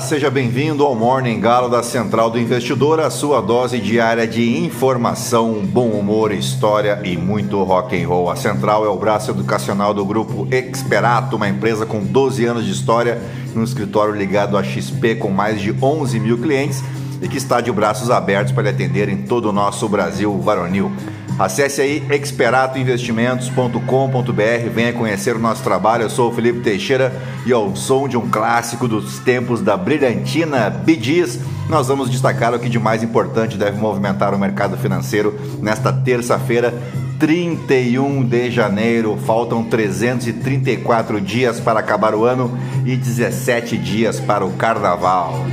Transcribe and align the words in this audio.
seja 0.00 0.30
bem-vindo 0.30 0.84
ao 0.84 0.94
Morning 0.94 1.38
Galo 1.38 1.68
da 1.68 1.82
Central 1.82 2.28
do 2.28 2.38
Investidor, 2.38 2.98
a 3.00 3.10
sua 3.10 3.40
dose 3.40 3.78
diária 3.78 4.26
de 4.26 4.58
informação, 4.58 5.64
bom 5.64 5.88
humor, 5.90 6.32
história 6.32 7.00
e 7.04 7.16
muito 7.16 7.62
rock 7.62 8.02
and 8.02 8.08
roll. 8.08 8.30
A 8.30 8.34
Central 8.34 8.84
é 8.84 8.88
o 8.88 8.96
braço 8.96 9.30
educacional 9.30 9.94
do 9.94 10.04
grupo 10.04 10.48
Experato, 10.50 11.36
uma 11.36 11.48
empresa 11.48 11.86
com 11.86 12.00
12 12.00 12.44
anos 12.44 12.64
de 12.64 12.72
história, 12.72 13.20
um 13.54 13.62
escritório 13.62 14.14
ligado 14.14 14.56
à 14.56 14.64
XP 14.64 15.14
com 15.16 15.30
mais 15.30 15.60
de 15.60 15.72
11 15.80 16.18
mil 16.18 16.38
clientes 16.38 16.82
e 17.22 17.28
que 17.28 17.36
está 17.36 17.60
de 17.60 17.70
braços 17.70 18.10
abertos 18.10 18.52
para 18.52 18.64
lhe 18.64 18.70
atender 18.70 19.08
em 19.08 19.22
todo 19.22 19.50
o 19.50 19.52
nosso 19.52 19.88
Brasil 19.88 20.36
varonil. 20.40 20.90
Acesse 21.38 21.80
aí 21.80 22.04
experatoinvestimentos.com.br, 22.10 24.68
venha 24.72 24.92
conhecer 24.92 25.34
o 25.34 25.40
nosso 25.40 25.64
trabalho. 25.64 26.04
Eu 26.04 26.10
sou 26.10 26.30
o 26.30 26.34
Felipe 26.34 26.60
Teixeira 26.60 27.12
e 27.44 27.52
ao 27.52 27.74
som 27.74 28.08
de 28.08 28.16
um 28.16 28.30
clássico 28.30 28.86
dos 28.86 29.18
tempos 29.18 29.60
da 29.60 29.76
brilhantina 29.76 30.70
Bidis, 30.70 31.40
nós 31.68 31.88
vamos 31.88 32.10
destacar 32.10 32.54
o 32.54 32.58
que 32.58 32.68
de 32.68 32.78
mais 32.78 33.02
importante 33.02 33.56
deve 33.56 33.78
movimentar 33.78 34.34
o 34.34 34.38
mercado 34.38 34.76
financeiro 34.76 35.38
nesta 35.60 35.92
terça-feira, 35.92 36.74
31 37.18 38.24
de 38.24 38.50
janeiro. 38.50 39.18
Faltam 39.26 39.64
334 39.64 41.20
dias 41.20 41.58
para 41.58 41.80
acabar 41.80 42.14
o 42.14 42.24
ano 42.24 42.56
e 42.84 42.96
17 42.96 43.76
dias 43.76 44.20
para 44.20 44.44
o 44.44 44.52
carnaval. 44.52 45.44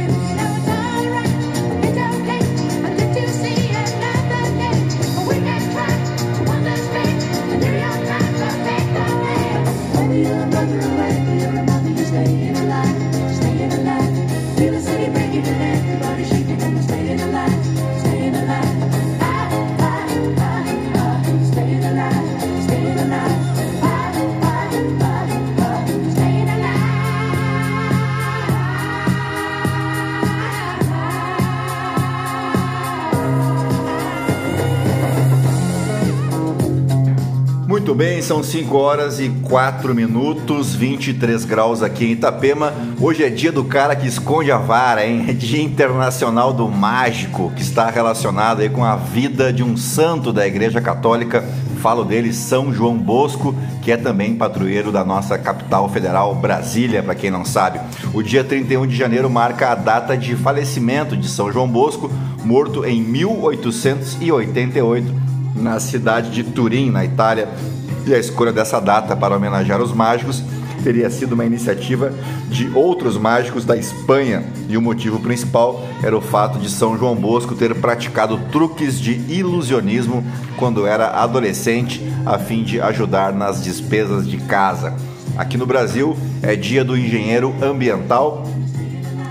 Muito 37.91 37.95
bem, 37.95 38.21
são 38.21 38.43
5 38.43 38.77
horas 38.77 39.19
e 39.19 39.27
4 39.27 39.93
minutos, 39.95 40.75
23 40.75 41.43
graus 41.43 41.81
aqui 41.81 42.05
em 42.05 42.11
Itapema. 42.11 42.73
Hoje 42.99 43.23
é 43.23 43.29
dia 43.29 43.51
do 43.51 43.63
cara 43.63 43.95
que 43.95 44.07
esconde 44.07 44.49
a 44.51 44.57
vara, 44.57 45.05
hein? 45.05 45.25
É 45.27 45.33
dia 45.33 45.61
internacional 45.61 46.53
do 46.53 46.69
mágico, 46.69 47.51
que 47.55 47.61
está 47.61 47.89
relacionado 47.89 48.61
aí 48.61 48.69
com 48.69 48.85
a 48.85 48.95
vida 48.95 49.51
de 49.51 49.61
um 49.61 49.75
santo 49.75 50.31
da 50.31 50.47
Igreja 50.47 50.79
Católica. 50.79 51.43
Falo 51.81 52.05
dele, 52.05 52.31
São 52.31 52.71
João 52.71 52.95
Bosco, 52.95 53.55
que 53.81 53.91
é 53.91 53.97
também 53.97 54.35
padroeiro 54.35 54.91
da 54.91 55.03
nossa 55.03 55.35
capital 55.35 55.89
federal, 55.89 56.35
Brasília, 56.35 57.01
para 57.01 57.15
quem 57.15 57.31
não 57.31 57.43
sabe. 57.43 57.79
O 58.13 58.21
dia 58.21 58.43
31 58.43 58.85
de 58.85 58.95
janeiro 58.95 59.27
marca 59.31 59.71
a 59.71 59.75
data 59.75 60.15
de 60.15 60.35
falecimento 60.35 61.17
de 61.17 61.27
São 61.27 61.51
João 61.51 61.67
Bosco, 61.67 62.11
morto 62.45 62.85
em 62.85 63.01
1888 63.01 65.11
na 65.55 65.79
cidade 65.79 66.29
de 66.29 66.43
Turim, 66.43 66.91
na 66.91 67.03
Itália, 67.03 67.49
e 68.05 68.13
a 68.13 68.19
escolha 68.19 68.53
dessa 68.53 68.79
data 68.79 69.15
para 69.15 69.35
homenagear 69.35 69.81
os 69.81 69.91
mágicos 69.91 70.43
teria 70.81 71.09
sido 71.09 71.33
uma 71.33 71.45
iniciativa 71.45 72.13
de 72.49 72.69
outros 72.75 73.17
mágicos 73.17 73.65
da 73.65 73.77
Espanha, 73.77 74.43
e 74.67 74.77
o 74.77 74.81
motivo 74.81 75.19
principal 75.19 75.85
era 76.03 76.17
o 76.17 76.21
fato 76.21 76.59
de 76.59 76.69
São 76.69 76.97
João 76.97 77.15
Bosco 77.15 77.55
ter 77.55 77.73
praticado 77.75 78.39
truques 78.51 78.99
de 78.99 79.13
ilusionismo 79.31 80.23
quando 80.57 80.85
era 80.85 81.09
adolescente, 81.09 82.01
a 82.25 82.37
fim 82.37 82.63
de 82.63 82.79
ajudar 82.81 83.33
nas 83.33 83.63
despesas 83.63 84.27
de 84.27 84.37
casa. 84.37 84.95
Aqui 85.37 85.57
no 85.57 85.65
Brasil 85.65 86.15
é 86.41 86.55
dia 86.55 86.83
do 86.83 86.97
engenheiro 86.97 87.53
ambiental 87.61 88.45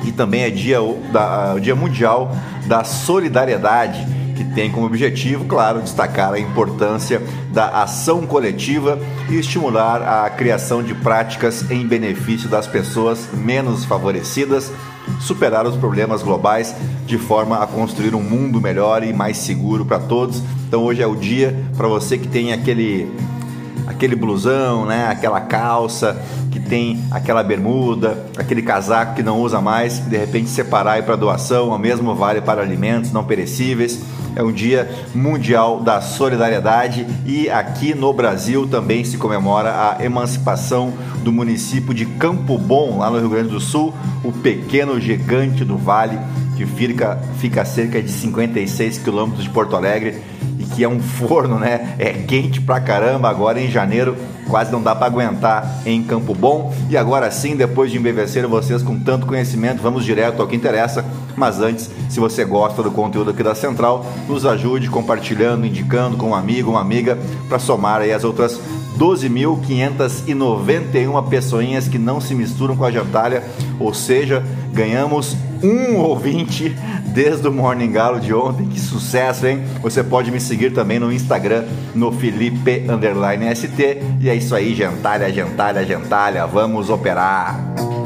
e 0.05 0.13
também 0.13 0.43
é 0.43 0.51
dia, 0.51 0.79
da, 1.13 1.59
dia 1.59 1.77
mundial 1.77 2.35
da 2.67 2.85
solidariedade 2.85 4.20
que 4.41 4.45
tem 4.55 4.71
como 4.71 4.87
objetivo, 4.87 5.45
claro, 5.45 5.83
destacar 5.83 6.33
a 6.33 6.39
importância 6.39 7.21
da 7.53 7.83
ação 7.83 8.23
coletiva 8.23 8.99
e 9.29 9.35
estimular 9.35 10.01
a 10.03 10.31
criação 10.31 10.83
de 10.83 10.95
práticas 10.95 11.71
em 11.71 11.87
benefício 11.87 12.49
das 12.49 12.67
pessoas 12.67 13.29
menos 13.35 13.85
favorecidas, 13.85 14.73
superar 15.21 15.67
os 15.67 15.77
problemas 15.77 16.23
globais 16.23 16.75
de 17.05 17.19
forma 17.19 17.63
a 17.63 17.67
construir 17.67 18.15
um 18.15 18.23
mundo 18.23 18.63
melhor 18.63 19.05
e 19.05 19.13
mais 19.13 19.37
seguro 19.37 19.85
para 19.85 19.99
todos. 19.99 20.43
Então 20.67 20.85
hoje 20.85 21.03
é 21.03 21.07
o 21.07 21.15
dia 21.15 21.55
para 21.77 21.87
você 21.87 22.17
que 22.17 22.29
tem 22.29 22.55
aquele 22.55 23.13
aquele 23.87 24.17
blusão, 24.17 24.87
né, 24.87 25.09
aquela 25.09 25.41
calça 25.41 26.17
que 26.51 26.61
tem 26.61 27.05
aquela 27.11 27.43
bermuda, 27.43 28.27
aquele 28.39 28.63
casaco 28.63 29.17
que 29.17 29.23
não 29.23 29.39
usa 29.41 29.61
mais, 29.61 29.99
de 29.99 30.17
repente 30.17 30.49
separar 30.49 30.99
e 30.99 31.03
para 31.03 31.17
doação, 31.17 31.69
o 31.69 31.79
mesmo 31.79 32.15
vale 32.15 32.41
para 32.41 32.63
alimentos 32.63 33.13
não 33.13 33.25
perecíveis 33.25 34.01
é 34.37 34.43
um 34.43 34.53
dia 34.53 34.89
mundial 35.15 35.81
da 35.81 36.01
solidariedade 36.01 37.07
e 37.27 37.49
aqui 37.51 37.95
no 37.95 38.13
Brasil 38.13 38.67
também 38.67 39.05
se 39.05 39.17
comemora 39.17 39.71
a 39.71 40.05
emancipação 40.05 40.93
do 41.23 41.33
município 41.33 41.93
de 41.93 42.07
Campo 42.07 42.57
Bom, 42.59 42.99
lá 42.99 43.11
no 43.11 43.19
Rio 43.19 43.29
Grande 43.29 43.51
do 43.51 43.61
Sul, 43.61 43.95
o 44.25 44.33
pequeno 44.33 45.01
gigante 45.01 45.65
do 45.65 45.77
vale 45.77 46.19
que 46.57 46.67
fica, 46.67 47.19
fica 47.39 47.63
a 47.63 47.65
cerca 47.65 48.03
de 48.03 48.11
56 48.11 48.99
quilômetros 48.99 49.45
de 49.45 49.51
Porto 49.51 49.77
Alegre 49.77 50.21
que 50.75 50.85
é 50.85 50.89
um 50.89 51.01
forno, 51.01 51.59
né? 51.59 51.95
É 51.99 52.13
quente 52.13 52.61
pra 52.61 52.81
caramba 52.81 53.29
agora 53.29 53.61
em 53.61 53.71
janeiro 53.71 54.17
quase 54.51 54.73
não 54.73 54.83
dá 54.83 54.95
para 54.95 55.07
aguentar 55.07 55.81
em 55.87 56.03
Campo 56.03 56.35
Bom. 56.35 56.75
E 56.91 56.97
agora 56.97 57.31
sim, 57.31 57.57
depois 57.57 57.91
de 57.91 57.97
embevecer 57.97 58.47
vocês 58.47 58.83
com 58.83 58.99
tanto 58.99 59.27
conhecimento, 59.27 59.81
vamos 59.81 60.05
direto 60.05 60.43
ao 60.43 60.49
que 60.49 60.57
interessa. 60.57 61.05
Mas 61.37 61.61
antes, 61.61 61.89
se 62.09 62.19
você 62.19 62.45
gosta 62.45 62.83
do 62.83 62.91
conteúdo 62.91 63.31
aqui 63.31 63.43
da 63.43 63.55
Central, 63.55 64.05
nos 64.29 64.45
ajude 64.45 64.91
compartilhando, 64.91 65.65
indicando 65.65 66.17
com 66.17 66.31
um 66.31 66.35
amigo, 66.35 66.71
uma 66.71 66.81
amiga, 66.81 67.17
para 67.49 67.59
somar 67.59 68.01
aí 68.01 68.13
as 68.13 68.25
outras 68.25 68.61
12.591 69.01 71.29
pessoinhas 71.31 71.89
que 71.89 71.99
não 71.99 72.21
se 72.21 72.35
misturam 72.35 72.77
com 72.77 72.85
a 72.85 72.91
gentalha, 72.91 73.43
ou 73.79 73.95
seja, 73.95 74.45
ganhamos 74.75 75.35
um 75.63 75.97
ouvinte 75.97 76.77
desde 77.07 77.49
o 77.49 77.53
Morning 77.53 77.91
Galo 77.91 78.21
de 78.21 78.35
ontem. 78.35 78.67
Que 78.67 78.79
sucesso, 78.79 79.47
hein? 79.47 79.65
Você 79.81 80.05
pode 80.05 80.31
me 80.31 80.39
seguir 80.39 80.75
também 80.75 80.99
no 80.99 81.11
Instagram, 81.11 81.65
no 81.95 82.13
Felipe 82.13 82.85
ST. 83.55 84.03
E 84.21 84.29
é 84.29 84.35
isso 84.35 84.55
aí, 84.55 84.75
gentalha, 84.75 85.33
gentalha, 85.33 85.83
gentalha. 85.83 86.47
Vamos 86.47 86.91
operar! 86.91 88.00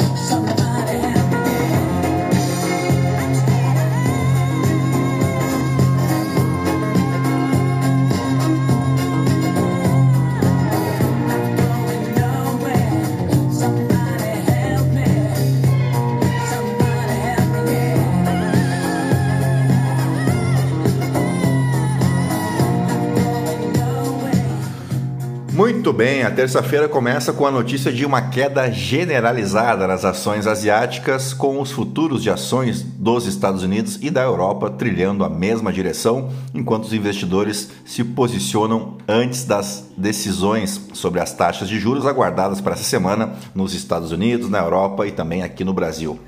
Bem, 26.05 26.23
a 26.23 26.31
terça-feira 26.31 26.87
começa 26.87 27.33
com 27.33 27.47
a 27.47 27.51
notícia 27.51 27.91
de 27.91 28.05
uma 28.05 28.29
queda 28.29 28.71
generalizada 28.71 29.87
nas 29.87 30.05
ações 30.05 30.47
asiáticas, 30.47 31.33
com 31.33 31.59
os 31.59 31.71
futuros 31.71 32.23
de 32.23 32.29
ações 32.29 32.83
dos 32.83 33.27
Estados 33.27 33.63
Unidos 33.63 33.99
e 34.03 34.11
da 34.11 34.21
Europa 34.21 34.69
trilhando 34.69 35.25
a 35.25 35.31
mesma 35.31 35.73
direção, 35.73 36.31
enquanto 36.53 36.85
os 36.85 36.93
investidores 36.93 37.71
se 37.87 38.05
posicionam 38.05 38.99
antes 39.09 39.47
das 39.47 39.87
decisões 39.97 40.79
sobre 40.93 41.21
as 41.21 41.33
taxas 41.33 41.71
de 41.71 41.81
juros 41.81 42.05
aguardadas 42.05 42.61
para 42.61 42.75
essa 42.75 42.85
semana 42.85 43.33
nos 43.55 43.73
Estados 43.73 44.13
Unidos, 44.13 44.51
na 44.51 44.59
Europa 44.59 45.07
e 45.07 45.11
também 45.11 45.43
aqui 45.43 45.65
no 45.65 45.73
Brasil. 45.73 46.21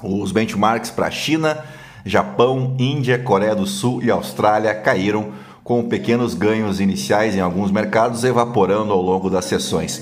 Os 0.00 0.30
benchmarks 0.30 0.92
para 0.92 1.10
China, 1.10 1.58
Japão, 2.04 2.76
Índia, 2.78 3.18
Coreia 3.18 3.56
do 3.56 3.66
Sul 3.66 4.00
e 4.00 4.12
Austrália 4.12 4.72
caíram 4.72 5.32
com 5.66 5.82
pequenos 5.82 6.32
ganhos 6.32 6.78
iniciais 6.78 7.34
em 7.34 7.40
alguns 7.40 7.72
mercados 7.72 8.22
evaporando 8.22 8.92
ao 8.92 9.02
longo 9.02 9.28
das 9.28 9.46
sessões. 9.46 10.00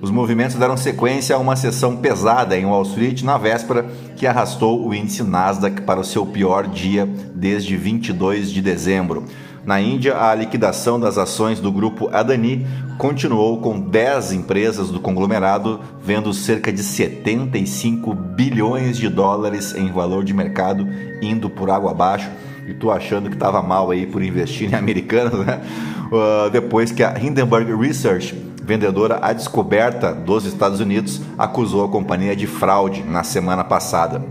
Os 0.00 0.08
movimentos 0.08 0.54
deram 0.54 0.76
sequência 0.76 1.34
a 1.34 1.38
uma 1.38 1.56
sessão 1.56 1.96
pesada 1.96 2.56
em 2.56 2.64
Wall 2.64 2.84
Street 2.84 3.22
na 3.22 3.36
véspera, 3.36 3.84
que 4.16 4.24
arrastou 4.24 4.86
o 4.86 4.94
índice 4.94 5.24
Nasdaq 5.24 5.82
para 5.82 5.98
o 5.98 6.04
seu 6.04 6.24
pior 6.24 6.68
dia 6.68 7.06
desde 7.34 7.76
22 7.76 8.52
de 8.52 8.62
dezembro. 8.62 9.24
Na 9.64 9.80
Índia, 9.80 10.16
a 10.16 10.32
liquidação 10.32 10.98
das 10.98 11.18
ações 11.18 11.58
do 11.58 11.72
grupo 11.72 12.08
Adani 12.12 12.64
continuou 12.96 13.60
com 13.60 13.80
10 13.80 14.32
empresas 14.32 14.90
do 14.90 15.00
conglomerado 15.00 15.80
vendo 16.02 16.32
cerca 16.32 16.72
de 16.72 16.84
75 16.84 18.14
bilhões 18.14 18.96
de 18.96 19.08
dólares 19.08 19.74
em 19.74 19.90
valor 19.90 20.22
de 20.22 20.32
mercado 20.32 20.86
indo 21.20 21.50
por 21.50 21.68
água 21.68 21.90
abaixo. 21.90 22.30
E 22.70 22.74
tu 22.74 22.88
achando 22.88 23.28
que 23.28 23.34
estava 23.34 23.60
mal 23.60 23.90
aí 23.90 24.06
por 24.06 24.22
investir 24.22 24.70
em 24.72 24.76
americanos, 24.76 25.44
né? 25.44 25.60
Uh, 26.06 26.48
depois 26.50 26.92
que 26.92 27.02
a 27.02 27.18
Hindenburg 27.18 27.74
Research, 27.74 28.32
vendedora 28.62 29.18
à 29.20 29.32
descoberta 29.32 30.14
dos 30.14 30.44
Estados 30.44 30.78
Unidos, 30.78 31.20
acusou 31.36 31.84
a 31.84 31.88
companhia 31.88 32.36
de 32.36 32.46
fraude 32.46 33.02
na 33.02 33.24
semana 33.24 33.64
passada. 33.64 34.24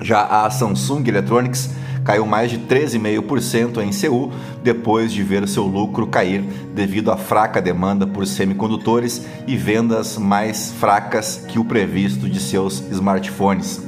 Já 0.00 0.24
a 0.24 0.50
Samsung 0.50 1.06
Electronics 1.06 1.70
caiu 2.04 2.26
mais 2.26 2.50
de 2.50 2.58
13,5% 2.58 3.80
em 3.80 3.92
Seul 3.92 4.32
depois 4.62 5.12
de 5.12 5.22
ver 5.22 5.46
seu 5.46 5.66
lucro 5.66 6.08
cair 6.08 6.42
devido 6.74 7.12
à 7.12 7.16
fraca 7.16 7.62
demanda 7.62 8.08
por 8.08 8.26
semicondutores 8.26 9.24
e 9.46 9.56
vendas 9.56 10.18
mais 10.18 10.72
fracas 10.72 11.44
que 11.46 11.60
o 11.60 11.64
previsto 11.64 12.28
de 12.28 12.40
seus 12.40 12.82
smartphones. 12.90 13.80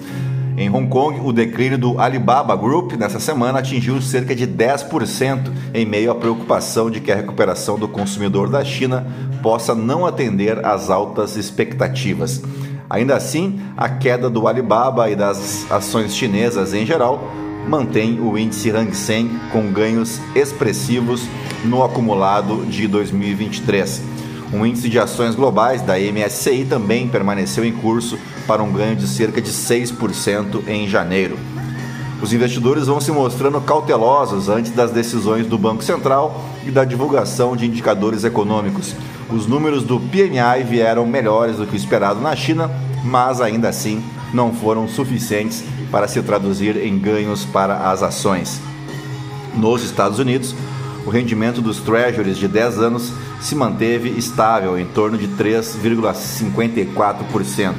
Em 0.58 0.68
Hong 0.68 0.88
Kong, 0.88 1.20
o 1.22 1.32
declínio 1.32 1.78
do 1.78 2.00
Alibaba 2.00 2.56
Group 2.56 2.94
nessa 2.94 3.20
semana 3.20 3.60
atingiu 3.60 4.02
cerca 4.02 4.34
de 4.34 4.44
10% 4.44 5.52
em 5.72 5.86
meio 5.86 6.10
à 6.10 6.16
preocupação 6.16 6.90
de 6.90 6.98
que 6.98 7.12
a 7.12 7.14
recuperação 7.14 7.78
do 7.78 7.86
consumidor 7.86 8.50
da 8.50 8.64
China 8.64 9.06
possa 9.40 9.72
não 9.72 10.04
atender 10.04 10.66
às 10.66 10.90
altas 10.90 11.36
expectativas. 11.36 12.42
Ainda 12.90 13.14
assim, 13.14 13.60
a 13.76 13.88
queda 13.88 14.28
do 14.28 14.48
Alibaba 14.48 15.08
e 15.08 15.14
das 15.14 15.64
ações 15.70 16.16
chinesas 16.16 16.74
em 16.74 16.84
geral 16.84 17.22
mantém 17.68 18.18
o 18.18 18.36
índice 18.36 18.72
Hang 18.72 18.92
Seng 18.96 19.30
com 19.52 19.70
ganhos 19.70 20.20
expressivos 20.34 21.22
no 21.64 21.84
acumulado 21.84 22.66
de 22.66 22.88
2023. 22.88 24.02
O 24.52 24.64
índice 24.64 24.88
de 24.88 24.98
ações 24.98 25.34
globais 25.34 25.82
da 25.82 25.94
MSCI 25.98 26.64
também 26.64 27.06
permaneceu 27.06 27.64
em 27.64 27.72
curso 27.72 28.18
para 28.46 28.62
um 28.62 28.72
ganho 28.72 28.96
de 28.96 29.06
cerca 29.06 29.42
de 29.42 29.50
6% 29.50 30.66
em 30.66 30.88
janeiro. 30.88 31.38
Os 32.20 32.32
investidores 32.32 32.86
vão 32.86 33.00
se 33.00 33.12
mostrando 33.12 33.60
cautelosos 33.60 34.48
antes 34.48 34.72
das 34.72 34.90
decisões 34.90 35.46
do 35.46 35.56
Banco 35.56 35.84
Central 35.84 36.44
e 36.66 36.70
da 36.70 36.84
divulgação 36.84 37.54
de 37.54 37.66
indicadores 37.66 38.24
econômicos. 38.24 38.94
Os 39.30 39.46
números 39.46 39.84
do 39.84 40.00
PMI 40.00 40.64
vieram 40.66 41.06
melhores 41.06 41.56
do 41.56 41.66
que 41.66 41.74
o 41.74 41.76
esperado 41.76 42.20
na 42.20 42.34
China, 42.34 42.70
mas 43.04 43.40
ainda 43.40 43.68
assim 43.68 44.02
não 44.32 44.52
foram 44.52 44.88
suficientes 44.88 45.62
para 45.92 46.08
se 46.08 46.20
traduzir 46.22 46.76
em 46.76 46.98
ganhos 46.98 47.44
para 47.44 47.90
as 47.90 48.02
ações. 48.02 48.60
Nos 49.54 49.82
Estados 49.84 50.18
Unidos, 50.18 50.54
o 51.08 51.10
rendimento 51.10 51.60
dos 51.62 51.80
treasuries 51.80 52.36
de 52.36 52.46
10 52.46 52.80
anos 52.80 53.14
se 53.40 53.54
manteve 53.54 54.10
estável 54.10 54.78
em 54.78 54.84
torno 54.84 55.16
de 55.16 55.26
3,54%. 55.26 57.72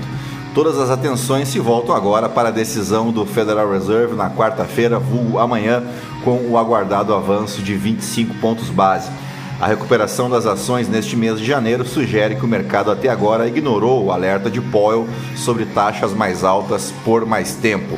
Todas 0.56 0.80
as 0.80 0.90
atenções 0.90 1.48
se 1.48 1.60
voltam 1.60 1.96
agora 1.96 2.28
para 2.28 2.50
a 2.50 2.52
decisão 2.52 3.12
do 3.12 3.28
Federal 3.28 3.72
Reserve 3.72 4.16
na 4.16 4.32
quarta-feira, 4.32 4.98
vulgo 4.98 5.38
amanhã, 5.38 5.84
com 6.24 6.50
o 6.50 6.58
aguardado 6.58 7.14
avanço 7.14 7.62
de 7.62 7.76
25 7.76 8.34
pontos 8.38 8.72
base. 8.72 9.12
A 9.62 9.68
recuperação 9.68 10.28
das 10.28 10.48
ações 10.48 10.90
neste 10.90 11.16
mês 11.16 11.40
de 11.40 11.46
janeiro 11.46 11.86
sugere 11.86 12.36
que 12.36 12.46
o 12.46 12.48
mercado 12.48 12.90
até 12.90 13.10
agora 13.10 13.48
ignorou 13.48 14.06
o 14.06 14.12
alerta 14.12 14.50
de 14.50 14.60
Powell 14.60 15.08
sobre 15.36 15.66
taxas 15.66 16.14
mais 16.14 16.44
altas 16.44 16.92
por 17.06 17.28
mais 17.28 17.54
tempo. 17.54 17.96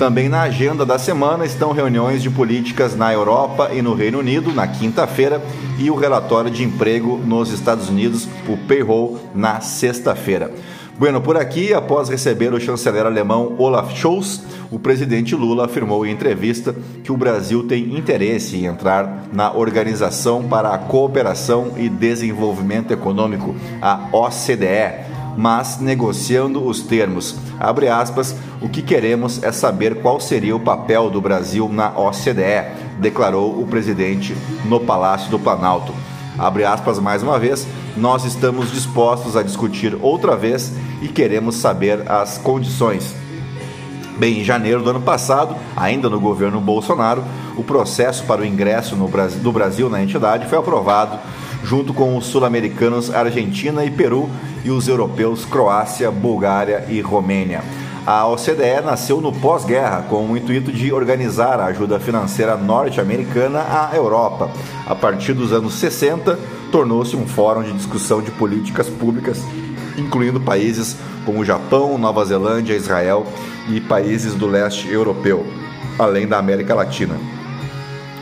Também 0.00 0.30
na 0.30 0.40
agenda 0.40 0.86
da 0.86 0.98
semana 0.98 1.44
estão 1.44 1.72
reuniões 1.72 2.22
de 2.22 2.30
políticas 2.30 2.96
na 2.96 3.12
Europa 3.12 3.68
e 3.70 3.82
no 3.82 3.92
Reino 3.92 4.20
Unido 4.20 4.50
na 4.50 4.66
quinta-feira 4.66 5.42
e 5.78 5.90
o 5.90 5.94
relatório 5.94 6.50
de 6.50 6.64
emprego 6.64 7.18
nos 7.18 7.52
Estados 7.52 7.90
Unidos, 7.90 8.26
o 8.48 8.56
payroll, 8.66 9.20
na 9.34 9.60
sexta-feira. 9.60 10.50
Bueno, 10.98 11.20
por 11.20 11.36
aqui, 11.36 11.74
após 11.74 12.08
receber 12.08 12.54
o 12.54 12.60
chanceler 12.60 13.04
alemão 13.04 13.54
Olaf 13.58 13.94
Scholz, 13.94 14.42
o 14.70 14.78
presidente 14.78 15.34
Lula 15.34 15.66
afirmou 15.66 16.06
em 16.06 16.12
entrevista 16.12 16.74
que 17.04 17.12
o 17.12 17.16
Brasil 17.16 17.66
tem 17.66 17.94
interesse 17.94 18.56
em 18.56 18.64
entrar 18.64 19.26
na 19.30 19.52
Organização 19.52 20.44
para 20.44 20.70
a 20.70 20.78
Cooperação 20.78 21.72
e 21.76 21.90
Desenvolvimento 21.90 22.90
Econômico, 22.90 23.54
a 23.82 24.08
OCDE, 24.12 25.09
mas 25.36 25.78
negociando 25.80 26.64
os 26.64 26.80
termos. 26.80 27.36
Abre 27.58 27.88
aspas, 27.88 28.34
o 28.60 28.68
que 28.68 28.82
queremos 28.82 29.42
é 29.42 29.52
saber 29.52 30.02
qual 30.02 30.20
seria 30.20 30.54
o 30.54 30.60
papel 30.60 31.10
do 31.10 31.20
Brasil 31.20 31.68
na 31.68 31.90
OCDE, 31.90 32.98
declarou 32.98 33.60
o 33.60 33.66
presidente 33.66 34.36
no 34.64 34.80
Palácio 34.80 35.30
do 35.30 35.38
Planalto. 35.38 35.92
Abre 36.38 36.64
aspas 36.64 36.98
mais 36.98 37.22
uma 37.22 37.38
vez, 37.38 37.66
nós 37.96 38.24
estamos 38.24 38.70
dispostos 38.70 39.36
a 39.36 39.42
discutir 39.42 39.96
outra 40.00 40.36
vez 40.36 40.72
e 41.02 41.08
queremos 41.08 41.56
saber 41.56 42.10
as 42.10 42.38
condições. 42.38 43.14
Bem, 44.16 44.40
em 44.40 44.44
janeiro 44.44 44.82
do 44.82 44.90
ano 44.90 45.00
passado, 45.00 45.56
ainda 45.74 46.10
no 46.10 46.20
governo 46.20 46.60
Bolsonaro, 46.60 47.24
o 47.56 47.64
processo 47.64 48.24
para 48.24 48.42
o 48.42 48.44
ingresso 48.44 48.94
Brasil, 49.08 49.40
do 49.40 49.50
Brasil 49.50 49.88
na 49.88 50.02
entidade 50.02 50.46
foi 50.46 50.58
aprovado 50.58 51.18
junto 51.62 51.92
com 51.92 52.16
os 52.16 52.26
sul-americanos 52.26 53.12
Argentina 53.14 53.84
e 53.84 53.90
Peru 53.90 54.28
e 54.64 54.70
os 54.70 54.88
europeus 54.88 55.44
Croácia, 55.44 56.10
Bulgária 56.10 56.84
e 56.88 57.00
Romênia. 57.00 57.62
A 58.06 58.26
OCDE 58.26 58.80
nasceu 58.84 59.20
no 59.20 59.30
pós-guerra 59.30 60.02
com 60.08 60.26
o 60.26 60.36
intuito 60.36 60.72
de 60.72 60.92
organizar 60.92 61.60
a 61.60 61.66
ajuda 61.66 62.00
financeira 62.00 62.56
norte-americana 62.56 63.60
à 63.60 63.94
Europa. 63.94 64.50
A 64.86 64.94
partir 64.94 65.34
dos 65.34 65.52
anos 65.52 65.74
60, 65.74 66.38
tornou-se 66.72 67.14
um 67.14 67.26
fórum 67.26 67.62
de 67.62 67.72
discussão 67.72 68.22
de 68.22 68.30
políticas 68.30 68.88
públicas, 68.88 69.42
incluindo 69.98 70.40
países 70.40 70.96
como 71.26 71.44
Japão, 71.44 71.98
Nova 71.98 72.24
Zelândia, 72.24 72.74
Israel 72.74 73.26
e 73.68 73.80
países 73.80 74.34
do 74.34 74.46
leste 74.46 74.90
europeu, 74.90 75.46
além 75.98 76.26
da 76.26 76.38
América 76.38 76.74
Latina. 76.74 77.16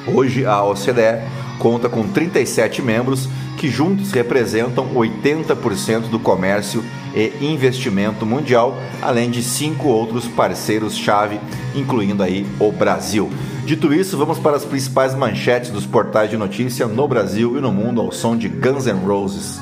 Hoje, 0.06 0.44
a 0.44 0.62
OCDE 0.64 1.22
conta 1.58 1.88
com 1.88 2.06
37 2.06 2.80
membros 2.80 3.28
que 3.56 3.68
juntos 3.68 4.12
representam 4.12 4.94
80% 4.94 6.08
do 6.08 6.18
comércio 6.18 6.82
e 7.14 7.44
investimento 7.44 8.24
mundial, 8.24 8.78
além 9.02 9.30
de 9.30 9.42
cinco 9.42 9.88
outros 9.88 10.26
parceiros-chave, 10.28 11.40
incluindo 11.74 12.22
aí 12.22 12.46
o 12.60 12.70
Brasil. 12.70 13.28
Dito 13.64 13.92
isso, 13.92 14.16
vamos 14.16 14.38
para 14.38 14.56
as 14.56 14.64
principais 14.64 15.14
manchetes 15.14 15.70
dos 15.70 15.84
portais 15.84 16.30
de 16.30 16.36
notícia 16.36 16.86
no 16.86 17.06
Brasil 17.08 17.58
e 17.58 17.60
no 17.60 17.72
mundo 17.72 18.00
ao 18.00 18.12
som 18.12 18.36
de 18.36 18.48
Guns 18.48 18.86
N' 18.86 19.04
Roses. 19.04 19.60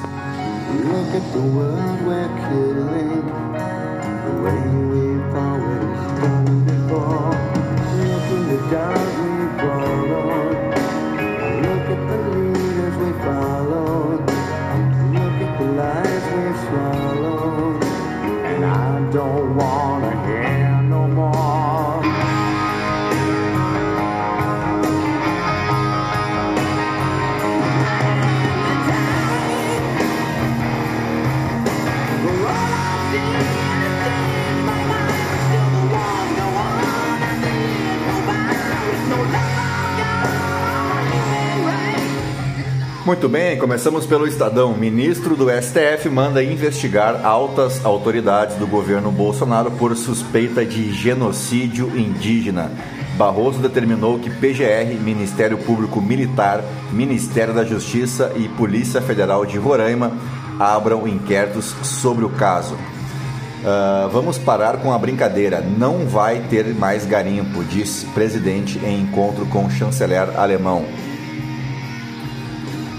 Muito 43.06 43.28
bem, 43.28 43.56
começamos 43.56 44.04
pelo 44.04 44.26
Estadão. 44.26 44.76
Ministro 44.76 45.36
do 45.36 45.46
STF 45.48 46.10
manda 46.10 46.42
investigar 46.42 47.24
altas 47.24 47.84
autoridades 47.84 48.56
do 48.56 48.66
governo 48.66 49.12
Bolsonaro 49.12 49.70
por 49.70 49.96
suspeita 49.96 50.66
de 50.66 50.92
genocídio 50.92 51.96
indígena. 51.96 52.68
Barroso 53.16 53.60
determinou 53.60 54.18
que 54.18 54.28
PGR, 54.28 55.00
Ministério 55.00 55.56
Público 55.56 56.00
Militar, 56.00 56.64
Ministério 56.90 57.54
da 57.54 57.64
Justiça 57.64 58.32
e 58.34 58.48
Polícia 58.48 59.00
Federal 59.00 59.46
de 59.46 59.56
Roraima 59.56 60.10
abram 60.58 61.06
inquéritos 61.06 61.76
sobre 61.84 62.24
o 62.24 62.30
caso. 62.30 62.74
Uh, 62.74 64.08
vamos 64.10 64.36
parar 64.36 64.78
com 64.78 64.92
a 64.92 64.98
brincadeira. 64.98 65.60
Não 65.60 66.06
vai 66.06 66.40
ter 66.50 66.74
mais 66.74 67.06
garimpo, 67.06 67.62
disse 67.62 68.04
presidente 68.06 68.80
em 68.84 69.02
encontro 69.02 69.46
com 69.46 69.64
o 69.64 69.70
chanceler 69.70 70.28
alemão. 70.36 70.84